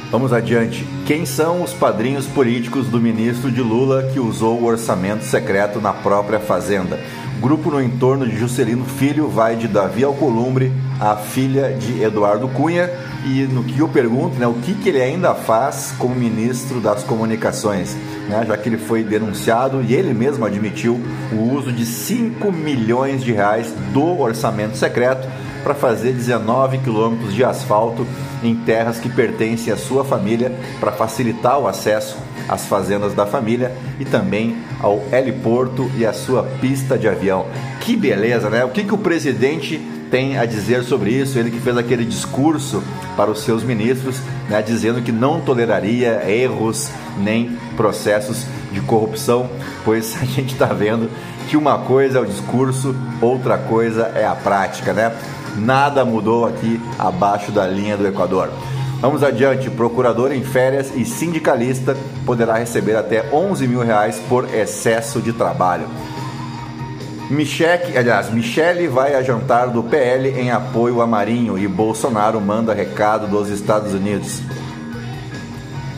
Vamos 0.10 0.32
adiante. 0.32 0.88
Quem 1.06 1.26
são 1.26 1.62
os 1.62 1.74
padrinhos 1.74 2.26
políticos 2.26 2.88
do 2.88 3.00
ministro 3.00 3.52
de 3.52 3.62
Lula 3.62 4.04
que 4.14 4.22
usou 4.22 4.58
o 4.58 4.66
orçamento 4.66 5.26
secreto 5.26 5.82
na 5.82 5.92
própria 5.92 6.40
fazenda? 6.40 6.98
Grupo 7.42 7.70
no 7.70 7.82
entorno 7.82 8.26
de 8.26 8.38
Juscelino 8.38 8.86
Filho 8.86 9.28
vai 9.28 9.58
de 9.58 9.68
Davi 9.68 10.06
Alcolumbre 10.06 10.72
a 11.00 11.16
filha 11.18 11.74
de 11.74 12.02
Eduardo 12.02 12.48
Cunha 12.48 12.90
e 13.26 13.44
no 13.44 13.64
que 13.64 13.78
eu 13.78 13.88
pergunto, 13.88 14.40
né, 14.40 14.48
o 14.48 14.54
que, 14.54 14.74
que 14.74 14.90
ele 14.90 15.02
ainda 15.02 15.36
faz 15.36 15.94
como 16.00 16.16
ministro 16.16 16.80
das 16.80 17.04
comunicações, 17.04 17.96
né, 18.28 18.46
já 18.48 18.58
que 18.58 18.70
ele 18.70 18.78
foi 18.78 19.04
denunciado 19.04 19.82
e 19.82 19.94
ele 19.94 20.14
mesmo 20.14 20.46
admitiu 20.46 21.00
o 21.32 21.54
uso 21.54 21.72
de 21.72 21.86
5 21.86 22.52
milhões 22.52 23.24
de 23.24 23.34
reais 23.34 23.72
do 23.94 24.20
orçamento 24.20 24.78
secreto 24.78 25.28
para 25.67 25.75
fazer 25.75 26.13
19 26.13 26.77
quilômetros 26.77 27.33
de 27.33 27.43
asfalto 27.43 28.07
em 28.41 28.55
terras 28.55 29.01
que 29.01 29.09
pertencem 29.09 29.74
à 29.74 29.75
sua 29.75 30.05
família 30.05 30.57
para 30.79 30.93
facilitar 30.93 31.59
o 31.59 31.67
acesso 31.67 32.15
às 32.47 32.65
fazendas 32.67 33.13
da 33.13 33.25
família 33.25 33.75
e 34.00 34.05
também 34.05 34.55
ao 34.79 35.03
heliporto 35.12 35.91
e 35.97 36.05
à 36.05 36.13
sua 36.13 36.43
pista 36.62 36.97
de 36.97 37.05
avião. 37.05 37.47
Que 37.81 37.97
beleza, 37.97 38.50
né? 38.50 38.63
O 38.63 38.69
que, 38.69 38.86
que 38.86 38.93
o 38.93 38.97
presidente 38.97 39.77
tem 40.09 40.38
a 40.38 40.45
dizer 40.45 40.83
sobre 40.83 41.12
isso. 41.12 41.38
Ele 41.38 41.51
que 41.51 41.59
fez 41.59 41.77
aquele 41.77 42.05
discurso 42.05 42.81
para 43.17 43.29
os 43.29 43.41
seus 43.41 43.62
ministros, 43.62 44.21
né, 44.50 44.62
dizendo 44.62 45.01
que 45.01 45.12
não 45.12 45.41
toleraria 45.41 46.24
erros 46.29 46.89
nem 47.17 47.57
processos 47.75 48.45
de 48.71 48.79
corrupção, 48.79 49.50
pois 49.83 50.15
a 50.21 50.24
gente 50.25 50.53
está 50.53 50.67
vendo 50.67 51.09
que 51.50 51.55
uma 51.55 51.79
coisa 51.79 52.19
é 52.19 52.21
o 52.21 52.25
discurso, 52.25 52.95
outra 53.21 53.57
coisa 53.57 54.12
é 54.15 54.25
a 54.25 54.36
prática, 54.36 54.91
né? 54.93 55.15
Nada 55.58 56.06
mudou 56.06 56.46
aqui 56.46 56.80
abaixo 56.98 57.52
da 57.52 57.68
linha 57.68 57.98
do 57.98 58.08
Equador. 58.08 58.50
Vamos 59.00 59.24
adiante. 59.24 59.70
Procurador 59.70 60.32
em 60.32 60.44
férias 60.44 60.92
e 60.96 61.06
sindicalista 61.06 61.96
poderá 62.26 62.56
receber 62.56 62.96
até 62.96 63.30
11 63.32 63.68
mil 63.68 63.82
reais 63.82 64.22
por 64.30 64.54
excesso 64.54 65.22
de 65.22 65.34
trabalho. 65.34 65.88
Michele, 67.30 67.98
aliás, 67.98 68.32
Michele 68.32 68.88
vai 68.88 69.14
a 69.14 69.22
jantar 69.22 69.68
do 69.68 69.84
PL 69.84 70.30
em 70.30 70.50
apoio 70.50 71.02
a 71.02 71.08
Marinho 71.08 71.60
e 71.60 71.68
Bolsonaro 71.68 72.40
manda 72.40 72.74
recado 72.74 73.28
dos 73.28 73.50
Estados 73.50 73.94
Unidos. 73.94 74.42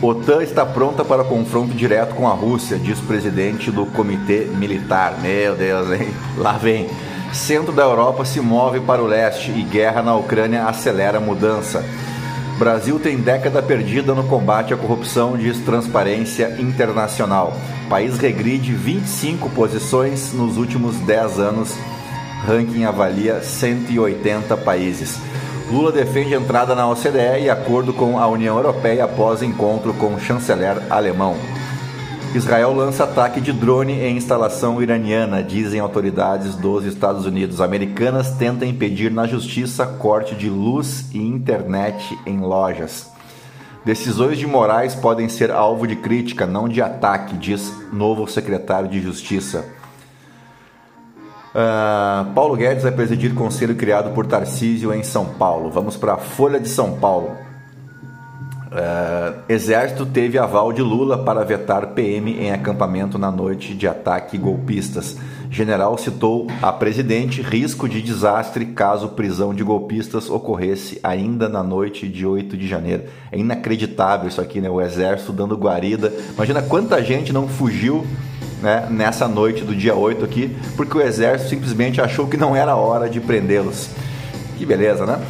OTAN 0.02 0.42
está 0.42 0.64
pronta 0.64 1.04
para 1.04 1.22
confronto 1.22 1.74
direto 1.74 2.14
com 2.14 2.26
a 2.26 2.32
Rússia, 2.32 2.78
diz 2.78 2.98
o 2.98 3.02
presidente 3.02 3.70
do 3.70 3.86
Comitê 3.86 4.46
Militar. 4.46 5.20
Meu 5.20 5.54
Deus, 5.54 5.92
hein? 5.92 6.08
Lá 6.36 6.54
vem. 6.54 6.88
Centro 7.32 7.72
da 7.72 7.82
Europa 7.82 8.24
se 8.24 8.40
move 8.40 8.80
para 8.80 9.02
o 9.02 9.06
leste 9.06 9.52
e 9.52 9.62
guerra 9.62 10.02
na 10.02 10.16
Ucrânia 10.16 10.64
acelera 10.64 11.18
a 11.18 11.20
mudança. 11.20 11.84
Brasil 12.58 12.98
tem 12.98 13.16
década 13.16 13.62
perdida 13.62 14.14
no 14.14 14.24
combate 14.24 14.74
à 14.74 14.76
corrupção, 14.76 15.36
diz 15.36 15.58
Transparência 15.58 16.56
Internacional. 16.58 17.56
País 17.88 18.18
regride 18.18 18.74
25 18.74 19.48
posições 19.50 20.32
nos 20.32 20.56
últimos 20.56 20.96
10 20.96 21.38
anos. 21.38 21.74
Ranking 22.46 22.84
avalia 22.84 23.42
180 23.42 24.56
países. 24.58 25.18
Lula 25.70 25.92
defende 25.92 26.34
entrada 26.34 26.74
na 26.74 26.88
OCDE 26.88 27.44
e 27.44 27.50
acordo 27.50 27.92
com 27.92 28.18
a 28.18 28.26
União 28.26 28.56
Europeia 28.56 29.04
após 29.04 29.40
encontro 29.40 29.94
com 29.94 30.14
o 30.14 30.20
chanceler 30.20 30.76
alemão. 30.90 31.36
Israel 32.32 32.72
lança 32.72 33.02
ataque 33.02 33.40
de 33.40 33.52
drone 33.52 33.92
em 33.92 34.16
instalação 34.16 34.80
iraniana, 34.80 35.42
dizem 35.42 35.80
autoridades 35.80 36.54
dos 36.54 36.84
Estados 36.84 37.26
Unidos. 37.26 37.60
Americanas 37.60 38.30
tentam 38.30 38.68
impedir 38.68 39.10
na 39.10 39.26
justiça 39.26 39.84
corte 39.84 40.36
de 40.36 40.48
luz 40.48 41.06
e 41.12 41.18
internet 41.18 42.16
em 42.24 42.38
lojas. 42.38 43.10
Decisões 43.84 44.38
de 44.38 44.46
Moraes 44.46 44.94
podem 44.94 45.28
ser 45.28 45.50
alvo 45.50 45.88
de 45.88 45.96
crítica, 45.96 46.46
não 46.46 46.68
de 46.68 46.80
ataque, 46.80 47.36
diz 47.36 47.72
novo 47.92 48.28
secretário 48.28 48.88
de 48.88 49.00
Justiça. 49.00 49.64
Uh, 51.52 52.32
Paulo 52.32 52.54
Guedes 52.54 52.84
vai 52.84 52.92
presidir 52.92 53.34
conselho 53.34 53.74
criado 53.74 54.14
por 54.14 54.24
Tarcísio 54.24 54.94
em 54.94 55.02
São 55.02 55.26
Paulo. 55.26 55.68
Vamos 55.68 55.96
para 55.96 56.14
a 56.14 56.18
Folha 56.18 56.60
de 56.60 56.68
São 56.68 56.92
Paulo. 56.92 57.49
Uh, 58.70 59.40
Exército 59.48 60.06
teve 60.06 60.38
aval 60.38 60.72
de 60.72 60.80
Lula 60.80 61.18
para 61.18 61.44
vetar 61.44 61.88
PM 61.88 62.38
em 62.38 62.52
acampamento 62.52 63.18
na 63.18 63.30
noite 63.30 63.74
de 63.74 63.88
ataque 63.88 64.38
golpistas. 64.38 65.16
General 65.50 65.98
citou 65.98 66.46
a 66.62 66.72
presidente 66.72 67.42
risco 67.42 67.88
de 67.88 68.00
desastre 68.00 68.66
caso 68.66 69.08
prisão 69.08 69.52
de 69.52 69.64
golpistas 69.64 70.30
ocorresse 70.30 71.00
ainda 71.02 71.48
na 71.48 71.64
noite 71.64 72.06
de 72.06 72.24
8 72.24 72.56
de 72.56 72.68
janeiro. 72.68 73.02
É 73.32 73.38
inacreditável 73.38 74.28
isso 74.28 74.40
aqui, 74.40 74.60
né? 74.60 74.70
O 74.70 74.80
Exército 74.80 75.32
dando 75.32 75.56
guarida. 75.56 76.12
Imagina 76.36 76.62
quanta 76.62 77.02
gente 77.02 77.32
não 77.32 77.48
fugiu 77.48 78.06
né, 78.62 78.86
nessa 78.88 79.26
noite 79.26 79.64
do 79.64 79.74
dia 79.74 79.96
8 79.96 80.24
aqui, 80.24 80.56
porque 80.76 80.96
o 80.96 81.02
Exército 81.02 81.50
simplesmente 81.50 82.00
achou 82.00 82.28
que 82.28 82.36
não 82.36 82.54
era 82.54 82.76
hora 82.76 83.10
de 83.10 83.20
prendê-los. 83.20 83.90
Que 84.56 84.64
beleza, 84.64 85.04
né? 85.04 85.20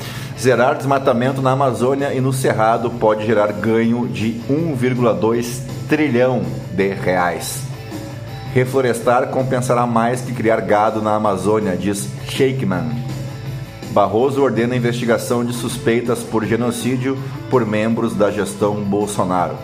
Zerar 0.41 0.75
desmatamento 0.75 1.43
na 1.43 1.51
Amazônia 1.51 2.15
e 2.15 2.21
no 2.21 2.33
Cerrado 2.33 2.89
pode 2.93 3.27
gerar 3.27 3.53
ganho 3.53 4.09
de 4.09 4.41
1,2 4.49 5.61
trilhão 5.87 6.41
de 6.73 6.95
reais. 6.95 7.65
Reflorestar 8.55 9.29
compensará 9.29 9.87
mais 9.87 10.23
que 10.23 10.33
criar 10.33 10.63
gado 10.63 11.03
na 11.03 11.15
Amazônia, 11.15 11.77
diz 11.77 12.09
Shakeman. 12.27 13.05
Barroso 13.91 14.43
ordena 14.43 14.75
investigação 14.75 15.45
de 15.45 15.53
suspeitas 15.53 16.21
por 16.21 16.43
genocídio 16.47 17.19
por 17.51 17.67
membros 17.67 18.15
da 18.15 18.31
gestão 18.31 18.77
Bolsonaro. 18.77 19.59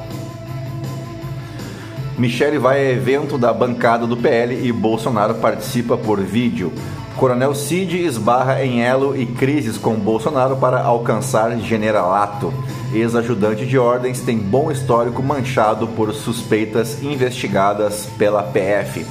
Michele 2.19 2.59
vai 2.59 2.81
a 2.81 2.93
evento 2.93 3.39
da 3.39 3.51
bancada 3.51 4.07
do 4.07 4.19
PL 4.19 4.69
e 4.69 4.71
Bolsonaro 4.73 5.37
participa 5.37 5.97
por 5.97 6.21
vídeo. 6.21 6.71
Coronel 7.17 7.55
Cid 7.55 8.05
esbarra 8.05 8.63
em 8.63 8.83
elo 8.83 9.17
e 9.17 9.25
crises 9.25 9.79
com 9.79 9.95
Bolsonaro 9.95 10.57
para 10.57 10.83
alcançar 10.83 11.57
generalato. 11.59 12.53
Ex-ajudante 12.93 13.65
de 13.65 13.79
ordens 13.79 14.21
tem 14.21 14.37
bom 14.37 14.71
histórico 14.71 15.23
manchado 15.23 15.89
por 15.89 16.13
suspeitas 16.13 17.03
investigadas 17.03 18.07
pela 18.19 18.43
PF. 18.43 19.07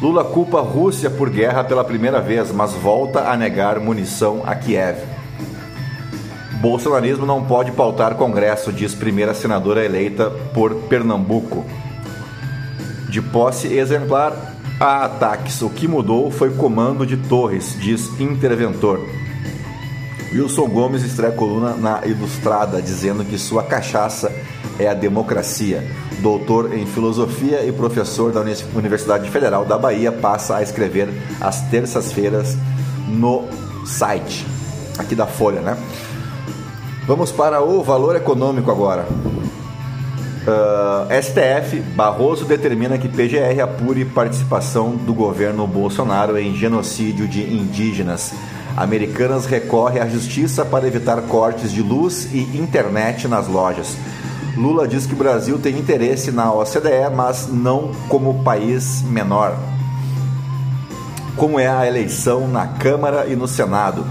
Lula 0.00 0.24
culpa 0.24 0.62
Rússia 0.62 1.10
por 1.10 1.28
guerra 1.28 1.62
pela 1.64 1.84
primeira 1.84 2.18
vez, 2.18 2.50
mas 2.50 2.72
volta 2.72 3.30
a 3.30 3.36
negar 3.36 3.78
munição 3.78 4.42
a 4.46 4.54
Kiev. 4.54 4.96
Bolsonarismo 6.62 7.26
não 7.26 7.44
pode 7.44 7.72
pautar 7.72 8.14
Congresso, 8.14 8.72
diz 8.72 8.94
primeira 8.94 9.34
senadora 9.34 9.84
eleita 9.84 10.30
por 10.54 10.74
Pernambuco. 10.88 11.66
De 13.10 13.20
posse 13.20 13.66
exemplar, 13.76 14.57
a 14.80 15.04
ataques. 15.04 15.62
O 15.62 15.70
que 15.70 15.88
mudou 15.88 16.30
foi 16.30 16.50
comando 16.50 17.06
de 17.06 17.16
Torres, 17.16 17.76
diz 17.80 18.08
interventor. 18.20 19.00
Wilson 20.32 20.68
Gomes 20.68 21.02
estreia 21.02 21.32
coluna 21.32 21.74
na 21.74 22.06
Ilustrada, 22.06 22.82
dizendo 22.82 23.24
que 23.24 23.38
sua 23.38 23.62
cachaça 23.62 24.30
é 24.78 24.86
a 24.86 24.94
democracia. 24.94 25.86
Doutor 26.20 26.74
em 26.74 26.84
filosofia 26.86 27.64
e 27.64 27.72
professor 27.72 28.32
da 28.32 28.44
Universidade 28.74 29.30
Federal 29.30 29.64
da 29.64 29.78
Bahia, 29.78 30.12
passa 30.12 30.56
a 30.56 30.62
escrever 30.62 31.08
às 31.40 31.62
terças-feiras 31.70 32.56
no 33.08 33.44
site 33.86 34.46
aqui 34.98 35.14
da 35.14 35.26
Folha, 35.26 35.60
né? 35.60 35.78
Vamos 37.06 37.32
para 37.32 37.62
o 37.62 37.82
valor 37.82 38.16
econômico 38.16 38.70
agora. 38.70 39.06
Uh, 40.48 41.06
ah, 41.10 41.22
STF, 41.22 41.78
Barroso 41.94 42.46
determina 42.46 42.96
que 42.96 43.06
PGR 43.06 43.60
apure 43.62 44.06
participação 44.06 44.96
do 44.96 45.12
governo 45.12 45.66
Bolsonaro 45.66 46.38
em 46.38 46.56
genocídio 46.56 47.28
de 47.28 47.42
indígenas. 47.42 48.32
Americanas 48.74 49.44
recorre 49.44 50.00
à 50.00 50.08
justiça 50.08 50.64
para 50.64 50.86
evitar 50.86 51.20
cortes 51.22 51.70
de 51.70 51.82
luz 51.82 52.32
e 52.32 52.38
internet 52.56 53.28
nas 53.28 53.46
lojas. 53.46 53.94
Lula 54.56 54.88
diz 54.88 55.04
que 55.04 55.12
o 55.12 55.18
Brasil 55.18 55.58
tem 55.58 55.78
interesse 55.78 56.30
na 56.30 56.50
OCDE, 56.50 57.14
mas 57.14 57.46
não 57.46 57.92
como 58.08 58.42
país 58.42 59.02
menor. 59.02 59.54
Como 61.36 61.60
é 61.60 61.68
a 61.68 61.86
eleição 61.86 62.48
na 62.48 62.66
Câmara 62.66 63.26
e 63.26 63.36
no 63.36 63.46
Senado? 63.46 64.06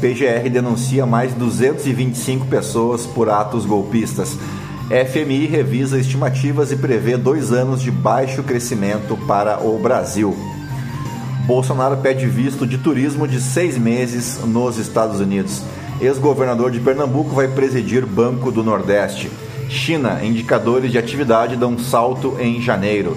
PGR 0.00 0.48
denuncia 0.50 1.04
mais 1.04 1.32
de 1.32 1.38
225 1.38 2.46
pessoas 2.46 3.04
por 3.04 3.28
atos 3.28 3.66
golpistas. 3.66 4.38
FMI 4.88 5.46
revisa 5.46 5.98
estimativas 5.98 6.70
e 6.70 6.76
prevê 6.76 7.16
dois 7.16 7.52
anos 7.52 7.80
de 7.80 7.90
baixo 7.90 8.42
crescimento 8.42 9.16
para 9.26 9.58
o 9.58 9.78
Brasil. 9.78 10.36
Bolsonaro 11.46 11.96
pede 11.98 12.26
visto 12.26 12.66
de 12.66 12.76
turismo 12.76 13.26
de 13.26 13.40
seis 13.40 13.78
meses 13.78 14.38
nos 14.44 14.76
Estados 14.76 15.20
Unidos. 15.20 15.62
Ex-governador 16.02 16.70
de 16.70 16.80
Pernambuco 16.80 17.30
vai 17.30 17.48
presidir 17.48 18.04
Banco 18.04 18.50
do 18.50 18.62
Nordeste. 18.62 19.30
China, 19.70 20.20
indicadores 20.22 20.92
de 20.92 20.98
atividade 20.98 21.56
dão 21.56 21.78
salto 21.78 22.36
em 22.38 22.60
janeiro. 22.60 23.16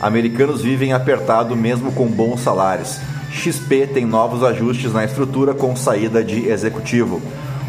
Americanos 0.00 0.62
vivem 0.62 0.92
apertado 0.92 1.56
mesmo 1.56 1.90
com 1.90 2.06
bons 2.06 2.40
salários. 2.40 3.00
XP 3.32 3.88
tem 3.88 4.06
novos 4.06 4.44
ajustes 4.44 4.92
na 4.92 5.04
estrutura 5.04 5.52
com 5.52 5.74
saída 5.74 6.22
de 6.22 6.48
executivo. 6.48 7.20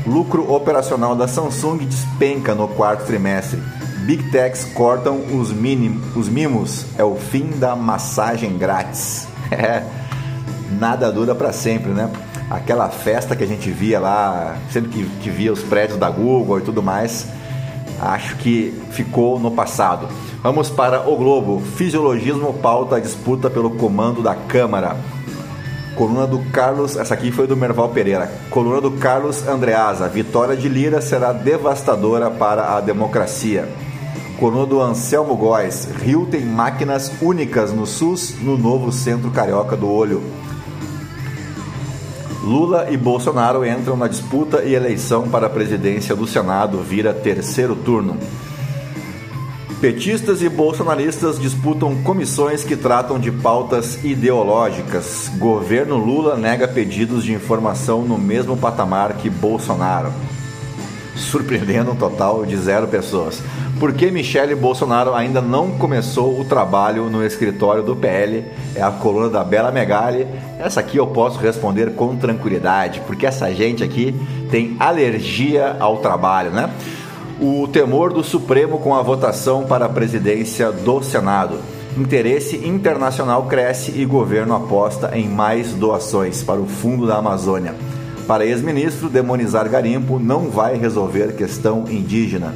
Lucro 0.07 0.53
operacional 0.53 1.17
da 1.17 1.27
Samsung 1.27 1.79
despenca 1.79 2.55
no 2.55 2.69
quarto 2.69 3.05
trimestre. 3.05 3.61
Big 4.05 4.31
Techs 4.31 4.63
cortam 4.63 5.19
os, 5.37 5.51
minim, 5.51 6.01
os 6.15 6.29
mimos. 6.29 6.85
É 6.97 7.03
o 7.03 7.15
fim 7.15 7.49
da 7.49 7.75
massagem 7.75 8.57
grátis. 8.57 9.27
É. 9.49 9.81
nada 10.77 11.09
dura 11.09 11.33
para 11.33 11.53
sempre, 11.53 11.91
né? 11.91 12.11
Aquela 12.49 12.89
festa 12.89 13.33
que 13.33 13.45
a 13.45 13.47
gente 13.47 13.71
via 13.71 13.97
lá, 13.97 14.57
sempre 14.69 14.89
que, 14.89 15.05
que 15.21 15.29
via 15.29 15.53
os 15.53 15.63
prédios 15.63 15.97
da 15.97 16.09
Google 16.09 16.59
e 16.59 16.61
tudo 16.63 16.83
mais, 16.83 17.25
acho 18.01 18.35
que 18.35 18.77
ficou 18.91 19.39
no 19.39 19.49
passado. 19.51 20.09
Vamos 20.43 20.69
para 20.69 21.09
o 21.09 21.15
Globo. 21.15 21.61
Fisiologismo 21.61 22.55
pauta 22.55 22.97
a 22.97 22.99
disputa 22.99 23.49
pelo 23.49 23.69
comando 23.71 24.21
da 24.21 24.35
Câmara. 24.35 24.97
Coluna 25.97 26.27
do 26.27 26.37
Carlos, 26.51 26.95
essa 26.95 27.15
aqui 27.15 27.31
foi 27.31 27.47
do 27.47 27.57
Merval 27.57 27.89
Pereira. 27.89 28.31
Coluna 28.51 28.79
do 28.79 28.91
Carlos 28.91 29.47
Andreasa. 29.47 30.07
Vitória 30.07 30.55
de 30.55 30.69
Lira 30.69 31.01
será 31.01 31.33
devastadora 31.33 32.29
para 32.29 32.77
a 32.77 32.79
democracia. 32.79 33.67
Coluna 34.39 34.67
do 34.67 34.79
Anselmo 34.79 35.35
Góes. 35.35 35.89
Rio 36.03 36.27
tem 36.27 36.45
máquinas 36.45 37.11
únicas 37.19 37.73
no 37.73 37.87
SUS, 37.87 38.35
no 38.39 38.55
novo 38.55 38.91
Centro 38.91 39.31
Carioca 39.31 39.75
do 39.75 39.89
Olho. 39.89 40.21
Lula 42.43 42.91
e 42.91 42.95
Bolsonaro 42.95 43.65
entram 43.65 43.97
na 43.97 44.07
disputa 44.07 44.61
e 44.63 44.75
eleição 44.75 45.27
para 45.27 45.47
a 45.47 45.49
presidência 45.49 46.15
do 46.15 46.27
Senado 46.27 46.77
vira 46.77 47.11
terceiro 47.11 47.75
turno. 47.75 48.17
Petistas 49.79 50.41
e 50.41 50.49
bolsonaristas 50.49 51.39
disputam 51.39 52.01
comissões 52.01 52.63
que 52.63 52.75
tratam 52.75 53.19
de 53.19 53.31
pautas 53.31 54.03
ideológicas. 54.03 55.29
Governo 55.37 55.97
Lula 55.97 56.35
nega 56.35 56.67
pedidos 56.67 57.23
de 57.23 57.31
informação 57.31 58.01
no 58.01 58.17
mesmo 58.17 58.57
patamar 58.57 59.13
que 59.13 59.29
Bolsonaro. 59.29 60.11
Surpreendendo 61.15 61.91
um 61.91 61.95
total 61.95 62.43
de 62.43 62.57
zero 62.57 62.87
pessoas. 62.87 63.39
Por 63.79 63.93
que 63.93 64.09
Michele 64.09 64.55
Bolsonaro 64.55 65.13
ainda 65.13 65.41
não 65.41 65.69
começou 65.77 66.39
o 66.39 66.43
trabalho 66.43 67.07
no 67.07 67.23
escritório 67.23 67.83
do 67.83 67.95
PL? 67.95 68.45
É 68.73 68.81
a 68.81 68.89
coluna 68.89 69.29
da 69.29 69.43
Bela 69.43 69.71
Megali. 69.71 70.27
Essa 70.57 70.79
aqui 70.79 70.97
eu 70.97 71.05
posso 71.05 71.37
responder 71.37 71.93
com 71.93 72.15
tranquilidade, 72.15 72.99
porque 73.05 73.27
essa 73.27 73.53
gente 73.53 73.83
aqui 73.83 74.15
tem 74.49 74.75
alergia 74.79 75.77
ao 75.79 75.97
trabalho, 75.97 76.49
né? 76.49 76.71
O 77.39 77.67
temor 77.67 78.11
do 78.11 78.23
Supremo 78.23 78.79
com 78.79 78.95
a 78.95 79.01
votação 79.01 79.63
para 79.63 79.85
a 79.85 79.89
presidência 79.89 80.71
do 80.71 81.03
Senado. 81.03 81.59
Interesse 81.95 82.57
internacional 82.67 83.45
cresce 83.45 83.91
e 83.91 84.05
governo 84.05 84.55
aposta 84.55 85.11
em 85.15 85.27
mais 85.27 85.73
doações 85.73 86.43
para 86.43 86.59
o 86.59 86.67
Fundo 86.67 87.05
da 87.05 87.17
Amazônia. 87.17 87.75
Para 88.27 88.45
ex-ministro, 88.45 89.09
demonizar 89.09 89.69
garimpo 89.69 90.19
não 90.19 90.49
vai 90.49 90.77
resolver 90.77 91.35
questão 91.35 91.85
indígena. 91.89 92.53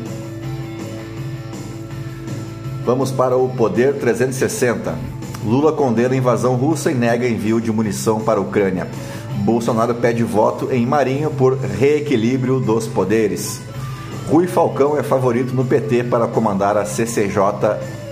Vamos 2.84 3.12
para 3.12 3.38
o 3.38 3.50
Poder 3.50 3.96
360. 3.96 4.96
Lula 5.46 5.72
condena 5.72 6.16
invasão 6.16 6.56
russa 6.56 6.92
e 6.92 6.96
nega 6.96 7.28
envio 7.28 7.62
de 7.62 7.72
munição 7.72 8.20
para 8.20 8.40
a 8.40 8.44
Ucrânia. 8.44 8.88
Bolsonaro 9.44 9.96
pede 9.96 10.24
voto 10.24 10.70
em 10.72 10.86
Marinho 10.86 11.32
por 11.32 11.58
reequilíbrio 11.58 12.60
dos 12.60 12.88
poderes. 12.88 13.62
Rui 14.32 14.48
Falcão 14.48 14.98
é 14.98 15.04
favorito 15.04 15.54
no 15.54 15.66
PT 15.66 16.06
para 16.06 16.26
comandar 16.26 16.78
a 16.78 16.86
CCJ 16.86 17.42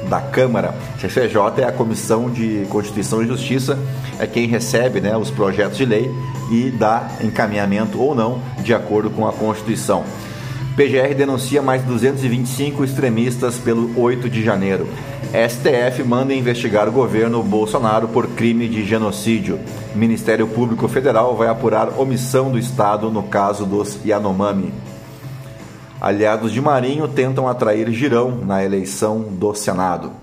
da 0.10 0.20
Câmara. 0.20 0.76
CCJ 1.00 1.62
é 1.62 1.64
a 1.64 1.72
Comissão 1.72 2.30
de 2.30 2.68
Constituição 2.70 3.24
e 3.24 3.26
Justiça, 3.26 3.80
é 4.20 4.28
quem 4.28 4.46
recebe 4.46 5.00
né, 5.00 5.16
os 5.16 5.32
projetos 5.32 5.78
de 5.78 5.86
lei 5.86 6.12
e 6.52 6.72
dá 6.72 7.08
encaminhamento 7.22 8.02
ou 8.02 8.14
não 8.14 8.42
de 8.62 8.74
acordo 8.74 9.10
com 9.10 9.26
a 9.26 9.32
Constituição. 9.32 10.04
PGR 10.76 11.16
denuncia 11.16 11.62
mais 11.62 11.84
225 11.84 12.84
extremistas 12.84 13.56
pelo 13.56 13.98
8 13.98 14.30
de 14.30 14.44
janeiro. 14.44 14.90
STF 15.32 16.04
manda 16.04 16.34
investigar 16.34 16.90
o 16.90 16.92
governo 16.92 17.42
Bolsonaro 17.42 18.10
por 18.10 18.28
crime 18.28 18.68
de 18.68 18.84
genocídio. 18.86 19.58
Ministério 19.96 20.48
Público 20.48 20.86
Federal 20.90 21.38
vai 21.38 21.48
apurar 21.48 21.98
omissão 21.98 22.52
do 22.52 22.60
Estado 22.60 23.10
no 23.10 23.24
caso 23.24 23.66
dos 23.66 23.98
Yanomami. 24.04 24.74
Aliados 26.02 26.54
de 26.54 26.62
Marinho 26.62 27.10
tentam 27.10 27.46
atrair 27.46 27.92
Girão 27.92 28.32
na 28.32 28.64
eleição 28.64 29.20
do 29.22 29.54
Senado. 29.54 30.14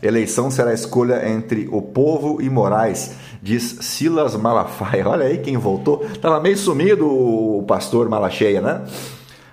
Eleição 0.00 0.48
será 0.48 0.70
a 0.70 0.74
escolha 0.74 1.28
entre 1.28 1.68
o 1.72 1.82
povo 1.82 2.40
e 2.40 2.48
Moraes, 2.48 3.12
diz 3.42 3.78
Silas 3.80 4.36
Malafaia. 4.36 5.08
Olha 5.10 5.26
aí 5.26 5.38
quem 5.38 5.56
voltou. 5.56 6.06
Estava 6.12 6.38
meio 6.38 6.56
sumido 6.56 7.08
o 7.08 7.64
pastor 7.66 8.08
Malacheia, 8.08 8.60
né? 8.60 8.82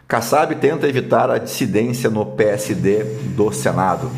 Kassab 0.07 0.53
tenta 0.55 0.87
evitar 0.87 1.31
a 1.31 1.39
dissidência 1.39 2.11
no 2.11 2.27
PSD 2.27 3.03
do 3.35 3.51
Senado. 3.51 4.11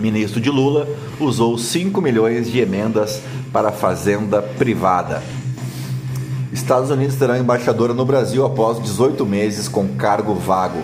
Ministro 0.00 0.40
de 0.40 0.50
Lula 0.50 0.88
usou 1.20 1.56
5 1.58 2.00
milhões 2.00 2.50
de 2.50 2.58
emendas 2.58 3.22
para 3.52 3.70
fazenda 3.70 4.42
privada. 4.42 5.22
Estados 6.52 6.90
Unidos 6.90 7.16
terá 7.16 7.38
embaixadora 7.38 7.94
no 7.94 8.04
Brasil 8.04 8.44
após 8.44 8.82
18 8.82 9.24
meses 9.24 9.68
com 9.68 9.86
cargo 9.88 10.34
vago. 10.34 10.82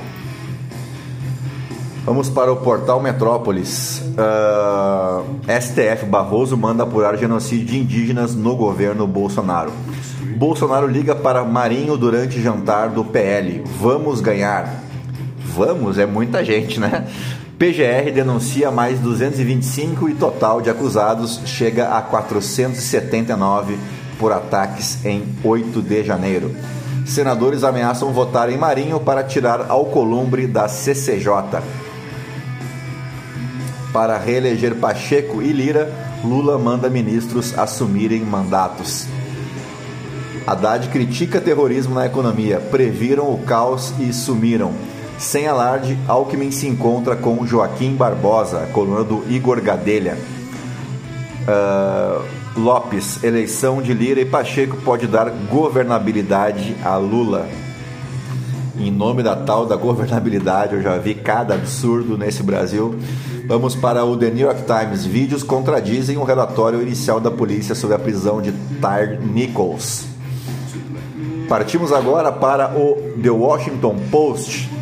Vamos 2.04 2.28
para 2.28 2.52
o 2.52 2.56
portal 2.56 3.02
Metrópolis. 3.02 3.98
Uh, 3.98 5.24
ah, 5.48 5.60
STF 5.60 6.06
Barroso 6.06 6.56
manda 6.56 6.84
apurar 6.84 7.16
genocídio 7.18 7.66
de 7.66 7.78
indígenas 7.78 8.32
no 8.32 8.54
governo 8.54 9.08
Bolsonaro. 9.08 9.72
Bolsonaro 10.36 10.86
liga 10.86 11.16
para 11.16 11.44
Marinho 11.44 11.96
durante 11.96 12.40
jantar 12.40 12.90
do 12.90 13.04
PL. 13.04 13.64
Vamos 13.80 14.20
ganhar. 14.20 14.84
Vamos, 15.56 15.98
é 15.98 16.06
muita 16.06 16.44
gente, 16.44 16.78
né? 16.78 17.08
PGR 17.58 18.12
denuncia 18.14 18.70
mais 18.70 19.00
225 19.00 20.08
e 20.10 20.14
total 20.14 20.60
de 20.60 20.70
acusados 20.70 21.40
chega 21.44 21.88
a 21.88 22.02
479 22.02 23.78
por 24.18 24.32
ataques 24.32 25.04
em 25.04 25.24
8 25.44 25.82
de 25.82 26.04
janeiro. 26.04 26.54
Senadores 27.06 27.62
ameaçam 27.62 28.12
votar 28.12 28.50
em 28.50 28.58
Marinho 28.58 28.98
para 28.98 29.22
tirar 29.22 29.66
Alcolumbre 29.70 30.46
da 30.46 30.68
CCJ. 30.68 31.62
Para 33.92 34.18
reeleger 34.18 34.74
Pacheco 34.74 35.40
e 35.40 35.52
Lira, 35.52 35.90
Lula 36.24 36.58
manda 36.58 36.90
ministros 36.90 37.56
assumirem 37.56 38.20
mandatos. 38.20 39.06
Haddad 40.46 40.88
critica 40.88 41.40
terrorismo 41.40 41.94
na 41.94 42.06
economia, 42.06 42.60
previram 42.60 43.32
o 43.32 43.38
caos 43.38 43.94
e 43.98 44.12
sumiram. 44.12 44.72
Sem 45.18 45.46
alarde, 45.46 45.98
Alckmin 46.06 46.50
se 46.50 46.66
encontra 46.66 47.16
com 47.16 47.46
Joaquim 47.46 47.94
Barbosa, 47.94 48.68
coluna 48.72 49.02
do 49.02 49.24
Igor 49.28 49.60
Gadelha. 49.62 50.18
Uh, 51.48 52.35
Lopes, 52.56 53.22
eleição 53.22 53.82
de 53.82 53.92
Lira 53.92 54.20
e 54.20 54.24
Pacheco 54.24 54.76
pode 54.78 55.06
dar 55.06 55.28
governabilidade 55.30 56.74
a 56.82 56.96
Lula. 56.96 57.46
Em 58.78 58.90
nome 58.90 59.22
da 59.22 59.36
tal 59.36 59.66
da 59.66 59.76
governabilidade, 59.76 60.74
eu 60.74 60.82
já 60.82 60.96
vi 60.96 61.14
cada 61.14 61.54
absurdo 61.54 62.16
nesse 62.16 62.42
Brasil. 62.42 62.96
Vamos 63.46 63.74
para 63.74 64.04
o 64.04 64.16
The 64.16 64.30
New 64.30 64.46
York 64.46 64.62
Times. 64.62 65.04
Vídeos 65.04 65.42
contradizem 65.42 66.16
o 66.16 66.24
relatório 66.24 66.82
inicial 66.82 67.20
da 67.20 67.30
polícia 67.30 67.74
sobre 67.74 67.96
a 67.96 67.98
prisão 67.98 68.40
de 68.40 68.52
Tyre 68.80 69.18
Nichols. 69.18 70.06
Partimos 71.48 71.92
agora 71.92 72.32
para 72.32 72.76
o 72.76 72.96
The 73.22 73.30
Washington 73.30 73.96
Post. 74.10 74.75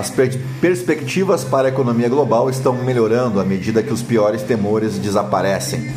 As 0.00 0.08
per 0.08 0.34
perspectivas 0.62 1.44
para 1.44 1.68
a 1.68 1.70
economia 1.70 2.08
global 2.08 2.48
estão 2.48 2.72
melhorando 2.72 3.38
à 3.38 3.44
medida 3.44 3.82
que 3.82 3.92
os 3.92 4.00
piores 4.00 4.40
temores 4.40 4.96
desaparecem. 4.96 5.92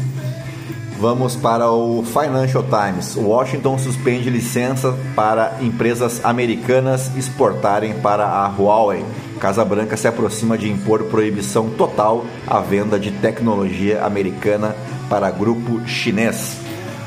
Vamos 1.00 1.38
para 1.38 1.72
o 1.72 2.04
Financial 2.04 2.62
Times. 2.64 3.16
Washington 3.16 3.78
suspende 3.78 4.30
licença 4.30 4.94
para 5.16 5.54
empresas 5.62 6.20
americanas 6.22 7.16
exportarem 7.16 7.94
para 7.94 8.26
a 8.26 8.46
Huawei. 8.50 9.06
Casa 9.40 9.64
Branca 9.64 9.96
se 9.96 10.06
aproxima 10.06 10.58
de 10.58 10.70
impor 10.70 11.06
proibição 11.06 11.70
total 11.70 12.26
à 12.46 12.60
venda 12.60 13.00
de 13.00 13.10
tecnologia 13.10 14.04
americana 14.04 14.76
para 15.08 15.32
grupo 15.32 15.80
chinês. 15.88 16.63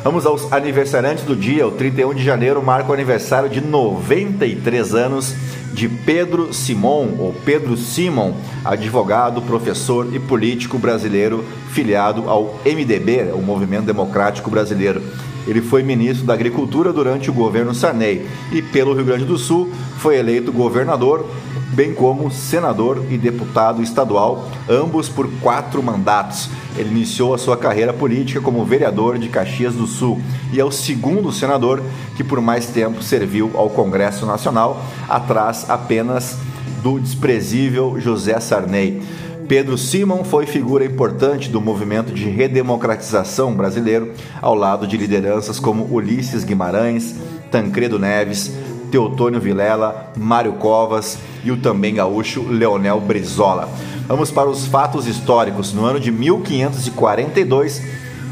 Vamos 0.06 0.24
aos 0.24 0.52
aniversariantes 0.52 1.24
do 1.24 1.34
dia. 1.34 1.66
O 1.66 1.72
31 1.72 2.14
de 2.14 2.22
janeiro 2.22 2.62
marca 2.62 2.90
o 2.90 2.94
aniversário 2.94 3.50
de 3.50 3.60
93 3.60 4.94
anos 4.94 5.34
de 5.74 5.88
Pedro 5.88 6.54
Simon, 6.54 7.16
ou 7.18 7.34
Pedro 7.44 7.76
Simon, 7.76 8.34
advogado, 8.64 9.42
professor 9.42 10.06
e 10.14 10.20
político 10.20 10.78
brasileiro 10.78 11.44
filiado 11.72 12.30
ao 12.30 12.54
MDB, 12.64 13.32
o 13.34 13.42
Movimento 13.42 13.86
Democrático 13.86 14.48
Brasileiro. 14.48 15.02
Ele 15.44 15.60
foi 15.60 15.82
ministro 15.82 16.24
da 16.24 16.34
Agricultura 16.34 16.92
durante 16.92 17.28
o 17.28 17.34
governo 17.34 17.74
Sarney 17.74 18.28
e, 18.52 18.62
pelo 18.62 18.94
Rio 18.94 19.04
Grande 19.04 19.24
do 19.24 19.36
Sul, 19.36 19.72
foi 19.98 20.18
eleito 20.18 20.52
governador, 20.52 21.28
bem 21.76 21.92
como 21.92 22.30
senador 22.30 23.04
e 23.10 23.18
deputado 23.18 23.82
estadual, 23.82 24.48
ambos 24.66 25.10
por 25.10 25.30
quatro 25.42 25.82
mandatos. 25.82 26.48
Ele 26.74 26.88
iniciou 26.88 27.34
a 27.34 27.38
sua 27.38 27.54
carreira 27.54 27.92
política 27.92 28.40
como 28.40 28.64
vereador 28.64 29.18
de 29.18 29.28
Caxias 29.28 29.74
do 29.74 29.86
Sul 29.86 30.18
e 30.54 30.58
é 30.58 30.64
o 30.64 30.70
segundo 30.70 31.30
senador 31.30 31.82
que 32.16 32.24
por 32.24 32.40
mais 32.40 32.68
tempo 32.68 33.02
serviu 33.02 33.50
ao 33.54 33.68
Congresso 33.68 34.24
Nacional, 34.24 34.82
atrás 35.06 35.68
apenas 35.68 36.38
do 36.82 36.98
desprezível 36.98 38.00
José 38.00 38.40
Sarney. 38.40 39.02
Pedro 39.46 39.76
Simon 39.76 40.24
foi 40.24 40.46
figura 40.46 40.84
importante 40.84 41.50
do 41.50 41.60
movimento 41.60 42.12
de 42.12 42.24
redemocratização 42.28 43.54
brasileiro, 43.54 44.12
ao 44.40 44.54
lado 44.54 44.86
de 44.86 44.96
lideranças 44.96 45.60
como 45.60 45.86
Ulisses 45.94 46.42
Guimarães, 46.42 47.14
Tancredo 47.50 47.98
Neves, 47.98 48.50
Teotônio 48.96 49.38
Vilela, 49.38 50.10
Mário 50.16 50.54
Covas 50.54 51.18
e 51.44 51.50
o 51.50 51.58
também 51.58 51.96
gaúcho 51.96 52.46
Leonel 52.48 52.98
Brizola. 52.98 53.68
Vamos 54.08 54.30
para 54.30 54.48
os 54.48 54.66
fatos 54.66 55.06
históricos. 55.06 55.74
No 55.74 55.84
ano 55.84 56.00
de 56.00 56.10
1542, 56.10 57.82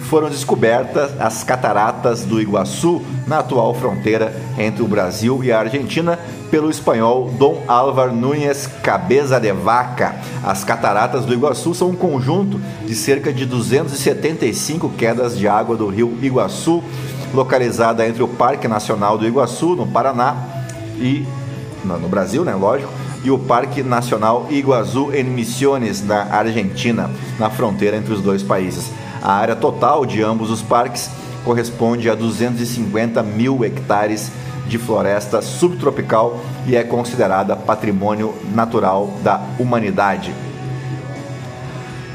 foram 0.08 0.30
descobertas 0.30 1.20
as 1.20 1.44
cataratas 1.44 2.24
do 2.24 2.40
Iguaçu, 2.40 3.02
na 3.26 3.40
atual 3.40 3.74
fronteira 3.74 4.34
entre 4.56 4.82
o 4.82 4.88
Brasil 4.88 5.44
e 5.44 5.52
a 5.52 5.60
Argentina, 5.60 6.18
pelo 6.50 6.70
espanhol 6.70 7.30
Dom 7.38 7.62
Álvar 7.68 8.10
Núñez 8.10 8.66
Cabeza 8.82 9.38
de 9.38 9.52
Vaca. 9.52 10.16
As 10.42 10.64
cataratas 10.64 11.26
do 11.26 11.34
Iguaçu 11.34 11.74
são 11.74 11.90
um 11.90 11.94
conjunto 11.94 12.58
de 12.86 12.94
cerca 12.94 13.30
de 13.30 13.44
275 13.44 14.88
quedas 14.96 15.36
de 15.36 15.46
água 15.46 15.76
do 15.76 15.88
rio 15.88 16.16
Iguaçu, 16.22 16.82
localizada 17.34 18.06
entre 18.08 18.22
o 18.22 18.28
Parque 18.28 18.66
Nacional 18.66 19.18
do 19.18 19.26
Iguaçu, 19.26 19.74
no 19.74 19.86
Paraná, 19.86 20.53
e 21.04 21.26
no 21.84 22.08
Brasil, 22.08 22.44
né, 22.44 22.54
lógico, 22.54 22.90
e 23.22 23.30
o 23.30 23.38
Parque 23.38 23.82
Nacional 23.82 24.46
Iguaçu 24.50 25.12
em 25.14 25.24
Misiones, 25.24 26.04
na 26.04 26.22
Argentina, 26.24 27.10
na 27.38 27.50
fronteira 27.50 27.96
entre 27.96 28.12
os 28.12 28.20
dois 28.20 28.42
países. 28.42 28.90
A 29.22 29.32
área 29.32 29.54
total 29.54 30.04
de 30.04 30.22
ambos 30.22 30.50
os 30.50 30.62
parques 30.62 31.10
corresponde 31.44 32.08
a 32.08 32.14
250 32.14 33.22
mil 33.22 33.64
hectares 33.64 34.30
de 34.66 34.78
floresta 34.78 35.42
subtropical 35.42 36.40
e 36.66 36.74
é 36.74 36.82
considerada 36.82 37.54
patrimônio 37.54 38.34
natural 38.54 39.12
da 39.22 39.42
humanidade. 39.58 40.34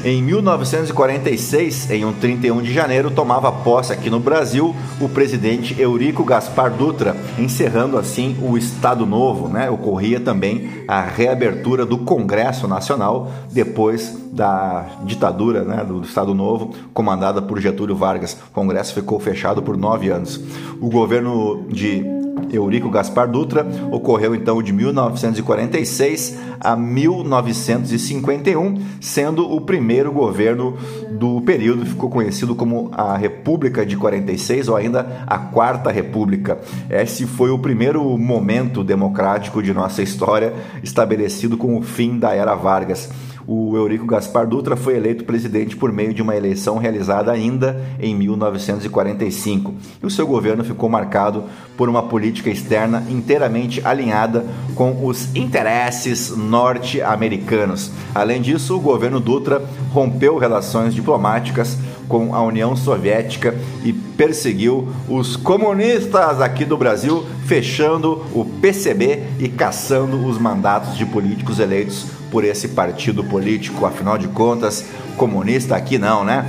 Em 0.02 0.24
1946, 0.24 1.92
em 1.92 2.06
um 2.06 2.14
31 2.14 2.62
de 2.62 2.74
janeiro, 2.74 3.12
tomava 3.12 3.52
posse 3.52 3.92
aqui 3.92 4.10
no 4.10 4.18
Brasil 4.18 4.74
o 5.02 5.10
presidente 5.10 5.76
Eurico 5.78 6.24
Gaspar 6.24 6.72
Dutra, 6.72 7.18
encerrando 7.38 7.98
assim 7.98 8.38
o 8.42 8.58
Estado 8.58 9.06
Novo. 9.06 9.50
Né? 9.50 9.70
Ocorria 9.70 10.22
também 10.22 10.70
a 10.88 11.02
reabertura 11.02 11.86
do 11.86 11.98
Congresso 11.98 12.66
Nacional 12.66 13.30
depois 13.52 14.18
da 14.32 14.86
ditadura 15.04 15.66
né, 15.66 15.84
do 15.84 16.02
Estado 16.02 16.34
Novo, 16.34 16.74
comandada 16.94 17.42
por 17.42 17.60
Getúlio 17.60 17.96
Vargas. 17.96 18.38
O 18.50 18.54
Congresso 18.54 18.94
ficou 18.94 19.20
fechado 19.20 19.62
por 19.62 19.76
nove 19.76 20.10
anos. 20.10 20.40
O 20.80 20.90
governo 20.90 21.66
de 21.68 22.19
Eurico 22.52 22.90
Gaspar 22.90 23.30
Dutra 23.30 23.66
ocorreu 23.92 24.36
então 24.36 24.62
de 24.62 24.74
1946 24.74 26.38
a 26.60 26.76
1951, 26.76 28.78
sendo 29.00 29.50
o 29.50 29.62
primeiro 29.62 30.12
governo 30.12 30.76
do 31.12 31.40
período, 31.42 31.86
ficou 31.86 32.10
conhecido 32.10 32.56
como 32.56 32.90
a 32.92 33.16
República 33.18 33.86
de 33.86 33.96
46 33.96 34.68
ou 34.68 34.76
ainda 34.76 35.24
a 35.26 35.38
Quarta 35.38 35.92
República. 35.92 36.60
Esse 36.90 37.26
foi 37.26 37.50
o 37.50 37.60
primeiro 37.60 38.18
momento 38.18 38.84
democrático 38.84 39.64
de 39.64 39.74
nossa 39.74 40.02
história 40.02 40.54
estabelecido 40.84 41.56
com 41.58 41.78
o 41.78 41.82
fim 41.82 42.20
da 42.20 42.34
era 42.34 42.56
Vargas 42.56 43.10
o 43.52 43.76
Eurico 43.76 44.06
Gaspar 44.06 44.46
Dutra 44.46 44.76
foi 44.76 44.96
eleito 44.96 45.24
presidente 45.24 45.76
por 45.76 45.92
meio 45.92 46.14
de 46.14 46.22
uma 46.22 46.36
eleição 46.36 46.78
realizada 46.78 47.32
ainda 47.32 47.84
em 48.00 48.14
1945. 48.14 49.74
E 50.04 50.06
o 50.06 50.10
seu 50.12 50.28
governo 50.28 50.64
ficou 50.64 50.88
marcado 50.88 51.46
por 51.76 51.90
uma 51.90 52.04
política 52.04 52.52
externa 52.52 53.04
inteiramente 53.10 53.82
alinhada 53.84 54.46
com 54.76 55.04
os 55.04 55.36
interesses 55.36 56.30
norte-americanos. 56.38 57.92
Além 58.14 58.40
disso, 58.40 58.78
o 58.78 58.80
governo 58.80 59.20
Dutra 59.20 59.68
rompeu 59.92 60.38
relações 60.38 60.94
diplomáticas 60.94 61.76
com 62.08 62.36
a 62.36 62.44
União 62.44 62.76
Soviética 62.76 63.56
e 63.84 63.92
perseguiu 63.92 64.90
os 65.08 65.36
comunistas 65.36 66.40
aqui 66.40 66.66
do 66.66 66.78
Brasil, 66.78 67.26
fechando 67.48 68.24
o 68.32 68.46
PCB 68.46 69.24
e 69.40 69.50
caçando 69.50 70.24
os 70.24 70.38
mandatos 70.38 70.96
de 70.96 71.06
políticos 71.08 71.60
eleitos 71.60 72.19
por 72.32 72.44
esse 72.44 72.70
partido 72.70 73.24
político. 73.24 73.86
Afinal 73.86 74.18
de 74.18 74.28
contas, 74.28 74.86
comunista 75.18 75.76
aqui 75.76 75.98
não, 75.98 76.24
né? 76.24 76.46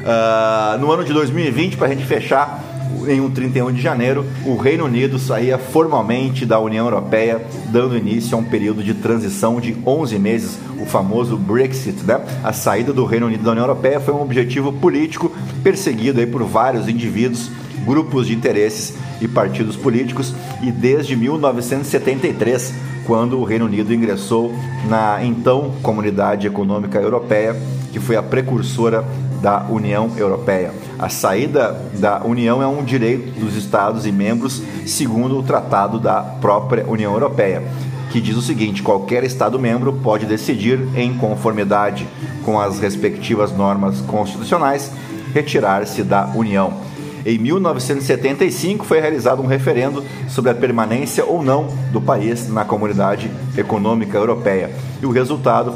Uh, 0.00 0.78
no 0.78 0.90
ano 0.90 1.04
de 1.04 1.12
2020, 1.12 1.76
para 1.76 1.86
a 1.86 1.90
gente 1.90 2.04
fechar, 2.04 2.64
em 3.08 3.20
um 3.20 3.30
31 3.30 3.72
de 3.72 3.80
janeiro, 3.80 4.24
o 4.44 4.56
Reino 4.56 4.84
Unido 4.84 5.18
saía 5.18 5.58
formalmente 5.58 6.44
da 6.44 6.58
União 6.58 6.86
Europeia, 6.86 7.44
dando 7.66 7.96
início 7.96 8.36
a 8.36 8.40
um 8.40 8.44
período 8.44 8.82
de 8.82 8.94
transição 8.94 9.60
de 9.60 9.76
11 9.86 10.18
meses, 10.18 10.58
o 10.78 10.84
famoso 10.84 11.36
Brexit. 11.36 12.02
Né? 12.04 12.20
A 12.42 12.52
saída 12.52 12.92
do 12.92 13.04
Reino 13.04 13.26
Unido 13.26 13.44
da 13.44 13.52
União 13.52 13.64
Europeia 13.64 14.00
foi 14.00 14.14
um 14.14 14.22
objetivo 14.22 14.72
político 14.72 15.32
perseguido 15.62 16.20
aí 16.20 16.26
por 16.26 16.42
vários 16.44 16.88
indivíduos, 16.88 17.50
grupos 17.84 18.26
de 18.26 18.34
interesses 18.34 18.94
e 19.20 19.28
partidos 19.28 19.76
políticos, 19.76 20.34
e 20.62 20.70
desde 20.70 21.16
1973 21.16 22.74
quando 23.06 23.38
o 23.38 23.44
Reino 23.44 23.66
Unido 23.66 23.92
ingressou 23.92 24.52
na 24.88 25.24
então 25.24 25.72
Comunidade 25.82 26.46
Econômica 26.46 26.98
Europeia, 26.98 27.56
que 27.92 28.00
foi 28.00 28.16
a 28.16 28.22
precursora 28.22 29.04
da 29.40 29.64
União 29.68 30.12
Europeia. 30.16 30.72
A 30.98 31.08
saída 31.08 31.80
da 31.98 32.22
União 32.24 32.62
é 32.62 32.66
um 32.66 32.84
direito 32.84 33.40
dos 33.40 33.56
Estados 33.56 34.06
e 34.06 34.12
membros, 34.12 34.62
segundo 34.86 35.38
o 35.38 35.42
Tratado 35.42 35.98
da 35.98 36.20
própria 36.20 36.86
União 36.86 37.12
Europeia, 37.12 37.62
que 38.10 38.20
diz 38.20 38.36
o 38.36 38.42
seguinte: 38.42 38.82
qualquer 38.82 39.24
Estado-membro 39.24 39.94
pode 39.94 40.26
decidir, 40.26 40.78
em 40.94 41.16
conformidade 41.16 42.06
com 42.44 42.60
as 42.60 42.78
respectivas 42.78 43.52
normas 43.52 44.00
constitucionais, 44.02 44.92
retirar-se 45.32 46.02
da 46.02 46.26
União. 46.34 46.89
Em 47.24 47.38
1975 47.38 48.84
foi 48.84 49.00
realizado 49.00 49.42
um 49.42 49.46
referendo 49.46 50.04
sobre 50.28 50.50
a 50.50 50.54
permanência 50.54 51.24
ou 51.24 51.42
não 51.42 51.68
do 51.92 52.00
país 52.00 52.48
na 52.48 52.64
Comunidade 52.64 53.30
Econômica 53.56 54.16
Europeia. 54.16 54.70
E 55.02 55.06
o 55.06 55.10
resultado, 55.10 55.74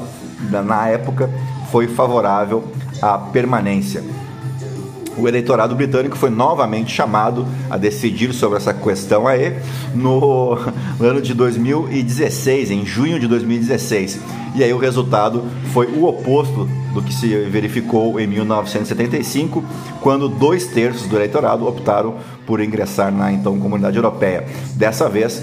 na 0.51 0.89
época, 0.89 1.31
foi 1.71 1.87
favorável 1.87 2.65
à 3.03 3.19
permanência. 3.19 4.03
O 5.17 5.29
eleitorado 5.29 5.75
britânico 5.75 6.17
foi 6.17 6.31
novamente 6.31 6.93
chamado 6.93 7.47
a 7.71 7.77
decidir 7.77 8.33
sobre 8.33 8.59
essa 8.59 8.75
questão 8.75 9.27
aí 9.27 9.57
no 9.95 10.59
ano 11.01 11.21
de 11.21 11.35
2016, 11.35 12.71
em 12.71 12.85
junho 12.85 13.21
de 13.21 13.29
2016. 13.29 14.21
E 14.55 14.63
aí 14.63 14.73
o 14.73 14.79
resultado 14.79 15.45
foi 15.73 15.87
o 15.87 16.05
oposto 16.05 16.69
do 16.93 17.03
que 17.03 17.13
se 17.13 17.29
verificou 17.45 18.21
em 18.21 18.27
1975, 18.27 19.65
quando 20.01 20.29
dois 20.29 20.67
terços 20.69 21.09
do 21.09 21.17
eleitorado 21.17 21.67
optaram 21.67 22.15
por 22.47 22.61
ingressar 22.61 23.13
na 23.13 23.33
então 23.33 23.59
Comunidade 23.59 23.97
Europeia. 23.97 24.47
Dessa 24.77 25.09
vez, 25.09 25.43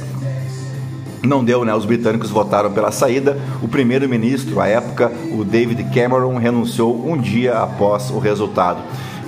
não 1.24 1.44
deu, 1.44 1.64
né? 1.64 1.74
Os 1.76 1.86
britânicos 1.86 2.30
votaram 2.30 2.72
pela 2.72 2.92
saída. 2.92 3.38
O 3.62 3.68
primeiro-ministro, 3.68 4.60
à 4.60 4.68
época, 4.68 5.12
o 5.38 5.44
David 5.44 5.84
Cameron, 5.94 6.38
renunciou 6.38 7.08
um 7.08 7.18
dia 7.18 7.60
após 7.60 8.10
o 8.10 8.18
resultado. 8.18 8.82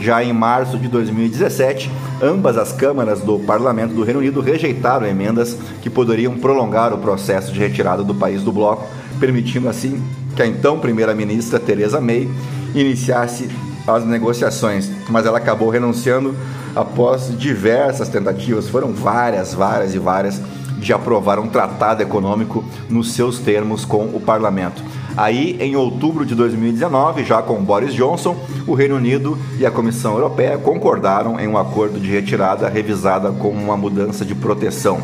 Já 0.04 0.22
em 0.22 0.34
março 0.34 0.78
de 0.78 0.90
2017, 0.90 1.90
ambas 2.22 2.58
as 2.58 2.74
câmaras 2.74 3.22
do 3.22 3.40
Parlamento 3.40 3.94
do 3.94 4.04
Reino 4.04 4.20
Unido 4.20 4.42
rejeitaram 4.42 5.08
emendas 5.08 5.58
que 5.82 5.90
poderiam 5.90 6.38
prolongar 6.38 6.94
o 6.94 6.98
processo 6.98 7.54
de 7.54 7.60
retirada 7.62 8.04
do 8.04 8.14
país 8.14 8.44
do 8.44 8.52
bloco, 8.52 8.86
permitindo 9.18 9.70
assim 9.70 10.04
que 10.36 10.42
a 10.42 10.46
então 10.46 10.78
primeira-ministra 10.78 11.58
Theresa 11.58 12.02
May 12.02 12.30
iniciasse 12.76 13.48
as 13.88 14.06
negociações, 14.06 14.92
mas 15.08 15.26
ela 15.26 15.38
acabou 15.38 15.70
renunciando 15.70 16.36
após 16.76 17.32
diversas 17.40 18.10
tentativas, 18.10 18.68
foram 18.68 18.92
várias, 18.92 19.54
várias 19.54 19.96
e 19.96 20.00
várias, 20.00 20.42
de 20.80 20.92
aprovar 20.92 21.40
um 21.40 21.48
tratado 21.48 22.04
econômico 22.04 22.62
nos 22.90 23.14
seus 23.14 23.40
termos 23.40 23.86
com 23.86 24.04
o 24.08 24.20
parlamento. 24.20 24.84
Aí, 25.16 25.58
em 25.60 25.76
outubro 25.76 26.26
de 26.26 26.34
2019, 26.34 27.24
já 27.24 27.42
com 27.42 27.64
Boris 27.64 27.94
Johnson, 27.94 28.36
o 28.66 28.74
Reino 28.74 28.96
Unido 28.96 29.38
e 29.60 29.66
a 29.66 29.72
Comissão 29.72 30.14
Europeia 30.14 30.58
concordaram 30.58 31.40
em 31.40 31.48
um 31.48 31.58
acordo 31.58 32.00
de 32.00 32.10
retirada 32.10 32.68
revisada 32.68 33.32
como 33.32 33.62
uma 33.62 33.78
mudança 33.78 34.26
de 34.26 34.34
proteção. 34.34 35.00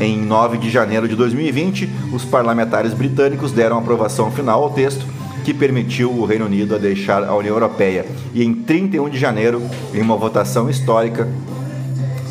Em 0.00 0.20
9 0.20 0.58
de 0.58 0.68
janeiro 0.68 1.06
de 1.06 1.14
2020, 1.14 1.88
os 2.12 2.24
parlamentares 2.24 2.92
britânicos 2.92 3.52
deram 3.52 3.78
aprovação 3.78 4.30
final 4.30 4.64
ao 4.64 4.70
texto 4.70 5.06
que 5.44 5.54
permitiu 5.54 6.10
o 6.10 6.24
Reino 6.24 6.46
Unido 6.46 6.74
a 6.74 6.78
deixar 6.78 7.22
a 7.22 7.36
União 7.36 7.54
Europeia. 7.54 8.06
E 8.32 8.42
em 8.42 8.52
31 8.52 9.08
de 9.10 9.18
janeiro, 9.18 9.62
em 9.92 10.00
uma 10.00 10.16
votação 10.16 10.68
histórica, 10.68 11.28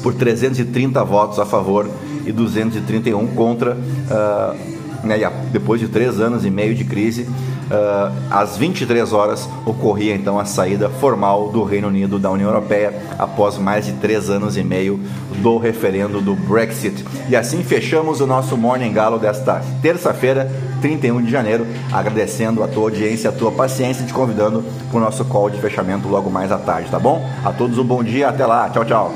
por 0.02 0.14
330 0.14 1.02
votos 1.06 1.40
a 1.40 1.46
favor 1.46 1.90
e 2.26 2.32
231 2.32 3.28
contra, 3.28 3.76
uh, 3.76 4.73
né, 5.04 5.20
depois 5.52 5.80
de 5.80 5.88
três 5.88 6.20
anos 6.20 6.46
e 6.46 6.50
meio 6.50 6.74
de 6.74 6.84
crise, 6.84 7.24
uh, 7.24 8.14
às 8.30 8.58
23 8.58 9.12
horas 9.14 9.50
ocorria 9.66 10.16
então 10.16 10.40
a 10.40 10.46
saída 10.46 10.90
formal 10.90 11.50
do 11.50 11.64
Reino 11.64 11.88
Unido 11.88 12.18
da 12.18 12.32
União 12.32 12.50
Europeia 12.50 12.94
após 13.18 13.58
mais 13.58 13.86
de 13.86 13.94
três 13.94 14.30
anos 14.30 14.58
e 14.58 14.64
meio 14.64 15.00
do 15.42 15.58
referendo 15.58 16.22
do 16.22 16.36
Brexit. 16.36 17.04
E 17.30 17.36
assim 17.36 17.64
fechamos 17.64 18.22
o 18.22 18.28
nosso 18.28 18.58
Morning 18.58 18.92
Galo 18.94 19.20
desta 19.20 19.62
terça-feira, 19.82 20.52
31 20.82 21.22
de 21.22 21.32
janeiro. 21.32 21.66
Agradecendo 21.92 22.64
a 22.64 22.68
tua 22.68 22.84
audiência, 22.84 23.30
a 23.30 23.34
tua 23.34 23.52
paciência, 23.52 24.06
te 24.06 24.14
convidando 24.14 24.64
para 24.90 24.98
o 24.98 25.02
nosso 25.02 25.26
call 25.26 25.50
de 25.50 25.60
fechamento 25.60 26.08
logo 26.08 26.30
mais 26.30 26.52
à 26.52 26.58
tarde, 26.58 26.90
tá 26.90 27.00
bom? 27.00 27.28
A 27.44 27.52
todos 27.52 27.78
um 27.78 27.84
bom 27.84 28.04
dia, 28.04 28.30
até 28.30 28.46
lá, 28.46 28.70
tchau, 28.70 28.86
tchau. 28.86 29.14